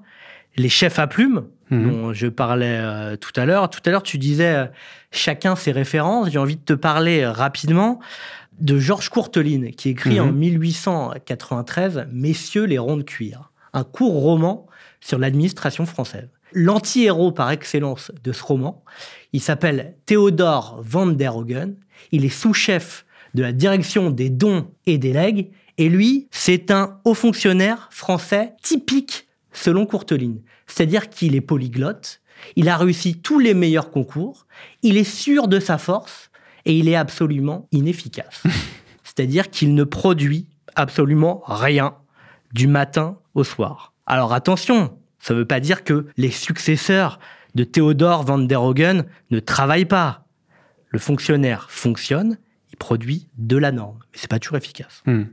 les 0.56 0.68
chefs 0.68 0.98
à 0.98 1.06
plumes, 1.06 1.44
Mhm. 1.72 1.90
dont 1.90 2.12
je 2.12 2.26
parlais 2.26 2.78
euh, 2.80 3.16
tout 3.16 3.32
à 3.37 3.46
l'heure. 3.46 3.70
Tout 3.70 3.80
à 3.87 3.90
l'heure, 3.90 4.02
tu 4.02 4.18
disais 4.18 4.54
euh, 4.54 4.66
chacun 5.11 5.56
ses 5.56 5.72
références. 5.72 6.30
J'ai 6.30 6.38
envie 6.38 6.56
de 6.56 6.62
te 6.62 6.74
parler 6.74 7.22
euh, 7.22 7.32
rapidement 7.32 7.98
de 8.61 8.78
Georges 8.78 9.08
Courteline, 9.08 9.70
qui 9.72 9.88
écrit 9.88 10.20
en 10.20 10.30
1893 10.30 11.96
mhm. 11.96 12.08
Messieurs 12.12 12.64
les 12.64 12.78
ronds 12.78 12.98
de 12.98 13.02
cuir, 13.02 13.50
un 13.72 13.85
court 13.85 14.12
roman 14.12 14.66
sur 15.02 15.18
l'administration 15.18 15.84
française. 15.84 16.28
L'anti-héros 16.52 17.32
par 17.32 17.50
excellence 17.50 18.10
de 18.22 18.32
ce 18.32 18.42
roman, 18.42 18.82
il 19.32 19.40
s'appelle 19.40 19.96
Théodore 20.06 20.80
van 20.82 21.06
der 21.06 21.36
Hogen. 21.36 21.74
Il 22.12 22.24
est 22.24 22.30
sous-chef 22.30 23.04
de 23.34 23.42
la 23.42 23.52
direction 23.52 24.10
des 24.10 24.30
dons 24.30 24.70
et 24.86 24.98
des 24.98 25.12
legs. 25.12 25.50
Et 25.78 25.88
lui, 25.88 26.28
c'est 26.30 26.70
un 26.70 27.00
haut 27.04 27.14
fonctionnaire 27.14 27.88
français 27.90 28.54
typique 28.62 29.26
selon 29.52 29.86
Courteline. 29.86 30.40
C'est-à-dire 30.66 31.10
qu'il 31.10 31.34
est 31.34 31.40
polyglotte, 31.40 32.20
il 32.56 32.68
a 32.68 32.76
réussi 32.76 33.18
tous 33.18 33.38
les 33.38 33.54
meilleurs 33.54 33.90
concours, 33.90 34.46
il 34.82 34.96
est 34.96 35.04
sûr 35.04 35.48
de 35.48 35.60
sa 35.60 35.78
force 35.78 36.30
et 36.64 36.76
il 36.76 36.88
est 36.88 36.94
absolument 36.94 37.68
inefficace. 37.72 38.42
C'est-à-dire 39.04 39.50
qu'il 39.50 39.74
ne 39.74 39.84
produit 39.84 40.46
absolument 40.74 41.42
rien 41.46 41.96
du 42.52 42.66
matin 42.66 43.18
au 43.34 43.44
soir. 43.44 43.91
Alors 44.06 44.32
attention, 44.32 44.98
ça 45.18 45.34
ne 45.34 45.40
veut 45.40 45.46
pas 45.46 45.60
dire 45.60 45.84
que 45.84 46.06
les 46.16 46.30
successeurs 46.30 47.18
de 47.54 47.64
Théodore 47.64 48.24
van 48.24 48.38
der 48.38 48.62
Hogen 48.62 49.04
ne 49.30 49.38
travaillent 49.40 49.84
pas. 49.84 50.26
Le 50.88 50.98
fonctionnaire 50.98 51.70
fonctionne, 51.70 52.38
il 52.70 52.76
produit 52.76 53.28
de 53.38 53.56
la 53.56 53.72
norme, 53.72 53.98
mais 54.12 54.18
c'est 54.18 54.30
pas 54.30 54.38
toujours 54.38 54.56
efficace. 54.56 55.02
Hmm. 55.06 55.24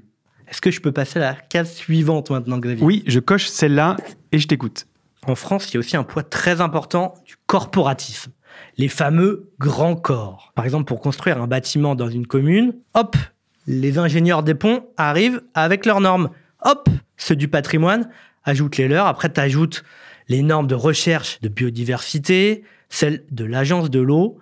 Est-ce 0.47 0.62
que 0.62 0.71
je 0.71 0.82
peux 0.82 0.91
passer 0.91 1.19
à 1.19 1.21
la 1.21 1.34
case 1.34 1.73
suivante 1.73 2.29
maintenant, 2.29 2.58
Xavier? 2.58 2.84
Oui, 2.84 3.03
je 3.05 3.19
coche 3.19 3.47
celle-là 3.47 3.97
et 4.32 4.39
je 4.39 4.47
t'écoute. 4.47 4.88
En 5.27 5.36
France, 5.36 5.69
il 5.69 5.75
y 5.75 5.77
a 5.77 5.79
aussi 5.79 5.97
un 5.97 6.03
poids 6.03 6.23
très 6.23 6.62
important 6.62 7.13
du 7.25 7.36
corporatisme. 7.45 8.32
Les 8.77 8.88
fameux 8.88 9.51
grands 9.60 9.95
corps. 9.95 10.51
Par 10.55 10.65
exemple, 10.65 10.86
pour 10.86 11.01
construire 11.01 11.41
un 11.41 11.47
bâtiment 11.47 11.95
dans 11.95 12.10
une 12.10 12.25
commune, 12.25 12.73
hop, 12.93 13.15
les 13.67 13.99
ingénieurs 13.99 14.43
des 14.43 14.55
ponts 14.55 14.88
arrivent 14.97 15.41
avec 15.53 15.86
leurs 15.86 16.01
normes. 16.01 16.29
Hop, 16.63 16.89
ceux 17.15 17.36
du 17.36 17.47
patrimoine 17.47 18.10
ajoutent 18.43 18.78
les 18.78 18.88
leurs. 18.88 19.08
Après, 19.08 19.32
tu 19.32 19.39
ajoutes 19.39 19.84
les 20.28 20.41
normes 20.41 20.67
de 20.67 20.75
recherche 20.75 21.39
de 21.41 21.49
biodiversité, 21.49 22.63
celles 22.89 23.23
de 23.32 23.45
l'agence 23.45 23.89
de 23.89 23.99
l'eau. 23.99 24.38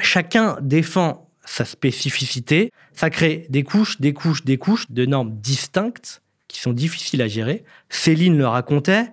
Chacun 0.00 0.56
défend 0.60 1.28
sa 1.44 1.64
spécificité. 1.64 2.70
Ça 2.92 3.10
crée 3.10 3.46
des 3.50 3.62
couches, 3.62 4.00
des 4.00 4.12
couches, 4.12 4.44
des 4.44 4.58
couches 4.58 4.90
de 4.90 5.06
normes 5.06 5.36
distinctes 5.40 6.22
qui 6.48 6.60
sont 6.60 6.72
difficiles 6.72 7.22
à 7.22 7.28
gérer. 7.28 7.64
Céline 7.88 8.36
le 8.36 8.46
racontait, 8.46 9.06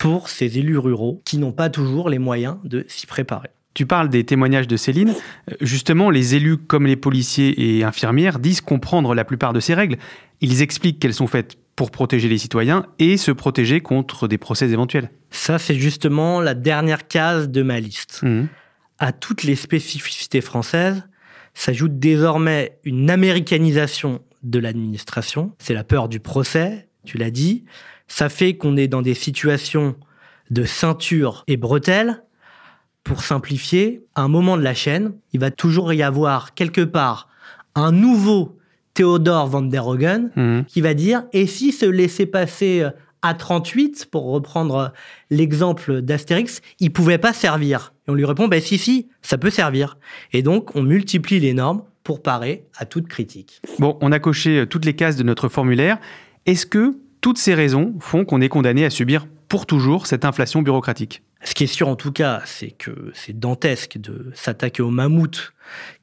pour 0.00 0.30
ces 0.30 0.58
élus 0.58 0.78
ruraux 0.78 1.20
qui 1.26 1.36
n'ont 1.36 1.52
pas 1.52 1.68
toujours 1.68 2.08
les 2.08 2.18
moyens 2.18 2.56
de 2.64 2.86
s'y 2.88 3.06
préparer. 3.06 3.50
Tu 3.74 3.84
parles 3.86 4.08
des 4.08 4.24
témoignages 4.24 4.66
de 4.66 4.76
Céline. 4.76 5.10
Euh, 5.50 5.54
justement, 5.60 6.10
les 6.10 6.34
élus 6.34 6.56
comme 6.56 6.86
les 6.86 6.96
policiers 6.96 7.78
et 7.78 7.84
infirmières 7.84 8.38
disent 8.38 8.62
comprendre 8.62 9.14
la 9.14 9.24
plupart 9.24 9.52
de 9.52 9.60
ces 9.60 9.74
règles. 9.74 9.98
Ils 10.40 10.62
expliquent 10.62 10.98
qu'elles 10.98 11.14
sont 11.14 11.26
faites 11.26 11.58
pour 11.80 11.90
protéger 11.90 12.28
les 12.28 12.36
citoyens 12.36 12.84
et 12.98 13.16
se 13.16 13.30
protéger 13.30 13.80
contre 13.80 14.28
des 14.28 14.36
procès 14.36 14.68
éventuels. 14.68 15.10
Ça, 15.30 15.58
c'est 15.58 15.76
justement 15.76 16.42
la 16.42 16.52
dernière 16.52 17.08
case 17.08 17.48
de 17.48 17.62
ma 17.62 17.80
liste. 17.80 18.20
Mmh. 18.22 18.48
À 18.98 19.12
toutes 19.12 19.44
les 19.44 19.56
spécificités 19.56 20.42
françaises 20.42 21.08
s'ajoute 21.54 21.98
désormais 21.98 22.78
une 22.84 23.08
américanisation 23.08 24.20
de 24.42 24.58
l'administration. 24.58 25.54
C'est 25.58 25.72
la 25.72 25.82
peur 25.82 26.10
du 26.10 26.20
procès, 26.20 26.90
tu 27.06 27.16
l'as 27.16 27.30
dit. 27.30 27.64
Ça 28.08 28.28
fait 28.28 28.58
qu'on 28.58 28.76
est 28.76 28.86
dans 28.86 29.00
des 29.00 29.14
situations 29.14 29.96
de 30.50 30.64
ceinture 30.66 31.44
et 31.46 31.56
bretelles. 31.56 32.22
Pour 33.04 33.22
simplifier, 33.24 34.04
à 34.14 34.20
un 34.20 34.28
moment 34.28 34.58
de 34.58 34.62
la 34.62 34.74
chaîne, 34.74 35.14
il 35.32 35.40
va 35.40 35.50
toujours 35.50 35.94
y 35.94 36.02
avoir 36.02 36.52
quelque 36.52 36.82
part 36.82 37.30
un 37.74 37.90
nouveau 37.90 38.59
Théodore 39.00 39.46
van 39.46 39.62
der 39.62 39.86
Hogen 39.86 40.30
mhm. 40.36 40.64
qui 40.66 40.82
va 40.82 40.92
dire 40.92 41.22
et 41.32 41.46
si 41.46 41.72
se 41.72 41.86
laisser 41.86 42.26
passer 42.26 42.86
A38, 43.22 44.10
pour 44.10 44.30
reprendre 44.30 44.92
l'exemple 45.30 46.02
d'Astérix, 46.02 46.60
il 46.80 46.92
pouvait 46.92 47.16
pas 47.16 47.32
servir? 47.32 47.94
Et 48.06 48.10
on 48.10 48.14
lui 48.14 48.26
répond, 48.26 48.46
ben 48.46 48.60
si, 48.60 48.76
si, 48.76 49.08
ça 49.22 49.38
peut 49.38 49.48
servir. 49.48 49.96
Et 50.34 50.42
donc, 50.42 50.76
on 50.76 50.82
multiplie 50.82 51.40
les 51.40 51.54
normes 51.54 51.82
pour 52.02 52.22
parer 52.22 52.66
à 52.76 52.84
toute 52.84 53.08
critique. 53.08 53.62
Bon, 53.78 53.96
on 54.02 54.12
a 54.12 54.18
coché 54.18 54.66
toutes 54.68 54.84
les 54.84 54.94
cases 54.94 55.16
de 55.16 55.22
notre 55.22 55.48
formulaire. 55.48 55.96
Est-ce 56.44 56.66
que 56.66 56.98
toutes 57.22 57.38
ces 57.38 57.54
raisons 57.54 57.94
font 58.00 58.26
qu'on 58.26 58.42
est 58.42 58.50
condamné 58.50 58.84
à 58.84 58.90
subir 58.90 59.26
pour 59.48 59.64
toujours 59.64 60.06
cette 60.08 60.26
inflation 60.26 60.60
bureaucratique? 60.60 61.22
Ce 61.42 61.54
qui 61.54 61.64
est 61.64 61.68
sûr 61.68 61.88
en 61.88 61.96
tout 61.96 62.12
cas, 62.12 62.42
c'est 62.44 62.70
que 62.70 63.12
c'est 63.14 63.38
dantesque 63.38 63.96
de 63.96 64.30
s'attaquer 64.34 64.82
au 64.82 64.90
mammouth 64.90 65.54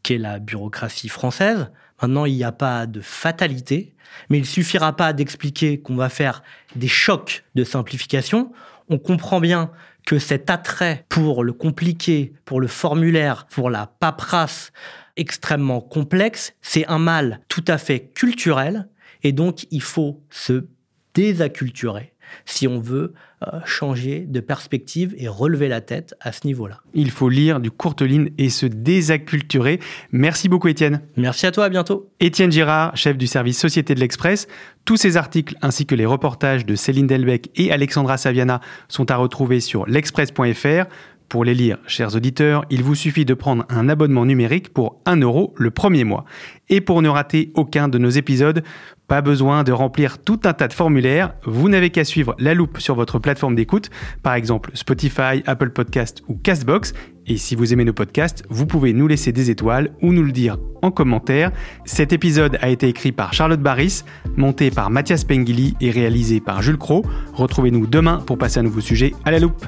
qu'est 0.01 0.17
la 0.17 0.39
bureaucratie 0.39 1.09
française. 1.09 1.69
Maintenant, 2.01 2.25
il 2.25 2.35
n'y 2.35 2.43
a 2.43 2.51
pas 2.51 2.85
de 2.85 3.01
fatalité, 3.01 3.95
mais 4.29 4.37
il 4.37 4.45
suffira 4.45 4.95
pas 4.95 5.13
d'expliquer 5.13 5.79
qu'on 5.79 5.95
va 5.95 6.09
faire 6.09 6.43
des 6.75 6.87
chocs 6.87 7.43
de 7.55 7.63
simplification. 7.63 8.51
On 8.89 8.99
comprend 8.99 9.39
bien 9.39 9.71
que 10.05 10.19
cet 10.19 10.49
attrait 10.49 11.05
pour 11.09 11.43
le 11.43 11.53
compliqué, 11.53 12.33
pour 12.45 12.61
le 12.61 12.67
formulaire, 12.67 13.45
pour 13.47 13.69
la 13.69 13.87
paperasse 13.87 14.71
extrêmement 15.17 15.81
complexe, 15.81 16.53
c'est 16.61 16.87
un 16.87 16.99
mal 16.99 17.41
tout 17.49 17.65
à 17.67 17.77
fait 17.77 18.11
culturel 18.13 18.87
et 19.23 19.31
donc 19.31 19.65
il 19.71 19.81
faut 19.81 20.23
se 20.29 20.67
désacculturer 21.13 22.13
si 22.45 22.67
on 22.67 22.79
veut 22.79 23.13
euh, 23.43 23.59
changer 23.65 24.25
de 24.27 24.39
perspective 24.39 25.13
et 25.17 25.27
relever 25.27 25.67
la 25.67 25.79
tête 25.79 26.15
à 26.19 26.31
ce 26.31 26.47
niveau-là. 26.47 26.79
Il 26.93 27.11
faut 27.11 27.29
lire 27.29 27.59
du 27.59 27.69
Courteline 27.69 28.31
et 28.37 28.49
se 28.49 28.65
désacculturer. 28.65 29.79
Merci 30.11 30.49
beaucoup 30.49 30.67
Étienne. 30.67 31.01
Merci 31.17 31.45
à 31.45 31.51
toi, 31.51 31.65
à 31.65 31.69
bientôt. 31.69 32.09
Étienne 32.19 32.51
Girard, 32.51 32.97
chef 32.97 33.17
du 33.17 33.27
service 33.27 33.59
Société 33.59 33.93
de 33.93 33.99
l'Express. 33.99 34.47
Tous 34.85 34.97
ces 34.97 35.17
articles 35.17 35.55
ainsi 35.61 35.85
que 35.85 35.93
les 35.93 36.05
reportages 36.05 36.65
de 36.65 36.75
Céline 36.75 37.07
Delbecq 37.07 37.51
et 37.55 37.71
Alexandra 37.71 38.17
Saviana 38.17 38.59
sont 38.87 39.11
à 39.11 39.17
retrouver 39.17 39.59
sur 39.59 39.85
l'express.fr. 39.85 40.87
Pour 41.29 41.43
les 41.43 41.53
lire, 41.53 41.77
chers 41.87 42.15
auditeurs, 42.15 42.63
il 42.69 42.83
vous 42.83 42.95
suffit 42.95 43.25
de 43.25 43.33
prendre 43.33 43.65
un 43.67 43.89
abonnement 43.89 44.25
numérique 44.25 44.69
pour 44.73 45.01
1 45.05 45.17
euro 45.17 45.53
le 45.57 45.71
premier 45.71 46.05
mois. 46.05 46.23
Et 46.69 46.79
pour 46.79 47.01
ne 47.01 47.09
rater 47.09 47.51
aucun 47.53 47.89
de 47.89 47.97
nos 47.97 48.09
épisodes, 48.09 48.63
pas 49.09 49.21
besoin 49.21 49.65
de 49.65 49.73
remplir 49.73 50.19
tout 50.19 50.39
un 50.45 50.53
tas 50.53 50.69
de 50.69 50.73
formulaires, 50.73 51.33
vous 51.43 51.67
n'avez 51.67 51.89
qu'à 51.89 52.05
suivre 52.05 52.33
la 52.39 52.53
loupe 52.53 52.79
sur 52.79 52.95
votre 52.95 53.19
plateforme 53.19 53.55
d'écoute, 53.55 53.89
par 54.23 54.35
exemple 54.35 54.71
Spotify, 54.73 55.43
Apple 55.45 55.71
Podcast 55.71 56.23
ou 56.29 56.35
Castbox. 56.35 56.93
Et 57.25 57.35
si 57.35 57.55
vous 57.55 57.73
aimez 57.73 57.83
nos 57.83 57.91
podcasts, 57.91 58.45
vous 58.49 58.65
pouvez 58.65 58.93
nous 58.93 59.07
laisser 59.07 59.33
des 59.33 59.49
étoiles 59.49 59.91
ou 60.01 60.13
nous 60.13 60.23
le 60.23 60.31
dire 60.31 60.57
en 60.81 60.91
commentaire. 60.91 61.51
Cet 61.83 62.13
épisode 62.13 62.57
a 62.61 62.69
été 62.69 62.87
écrit 62.87 63.11
par 63.11 63.33
Charlotte 63.33 63.61
Barris, 63.61 64.03
monté 64.37 64.71
par 64.71 64.89
Mathias 64.89 65.25
Pengili 65.25 65.75
et 65.81 65.91
réalisé 65.91 66.39
par 66.39 66.61
Jules 66.61 66.77
Cro. 66.77 67.05
Retrouvez-nous 67.33 67.85
demain 67.85 68.23
pour 68.25 68.37
passer 68.37 68.61
un 68.61 68.63
nouveau 68.63 68.79
sujet 68.79 69.13
à 69.25 69.31
la 69.31 69.39
loupe. 69.39 69.65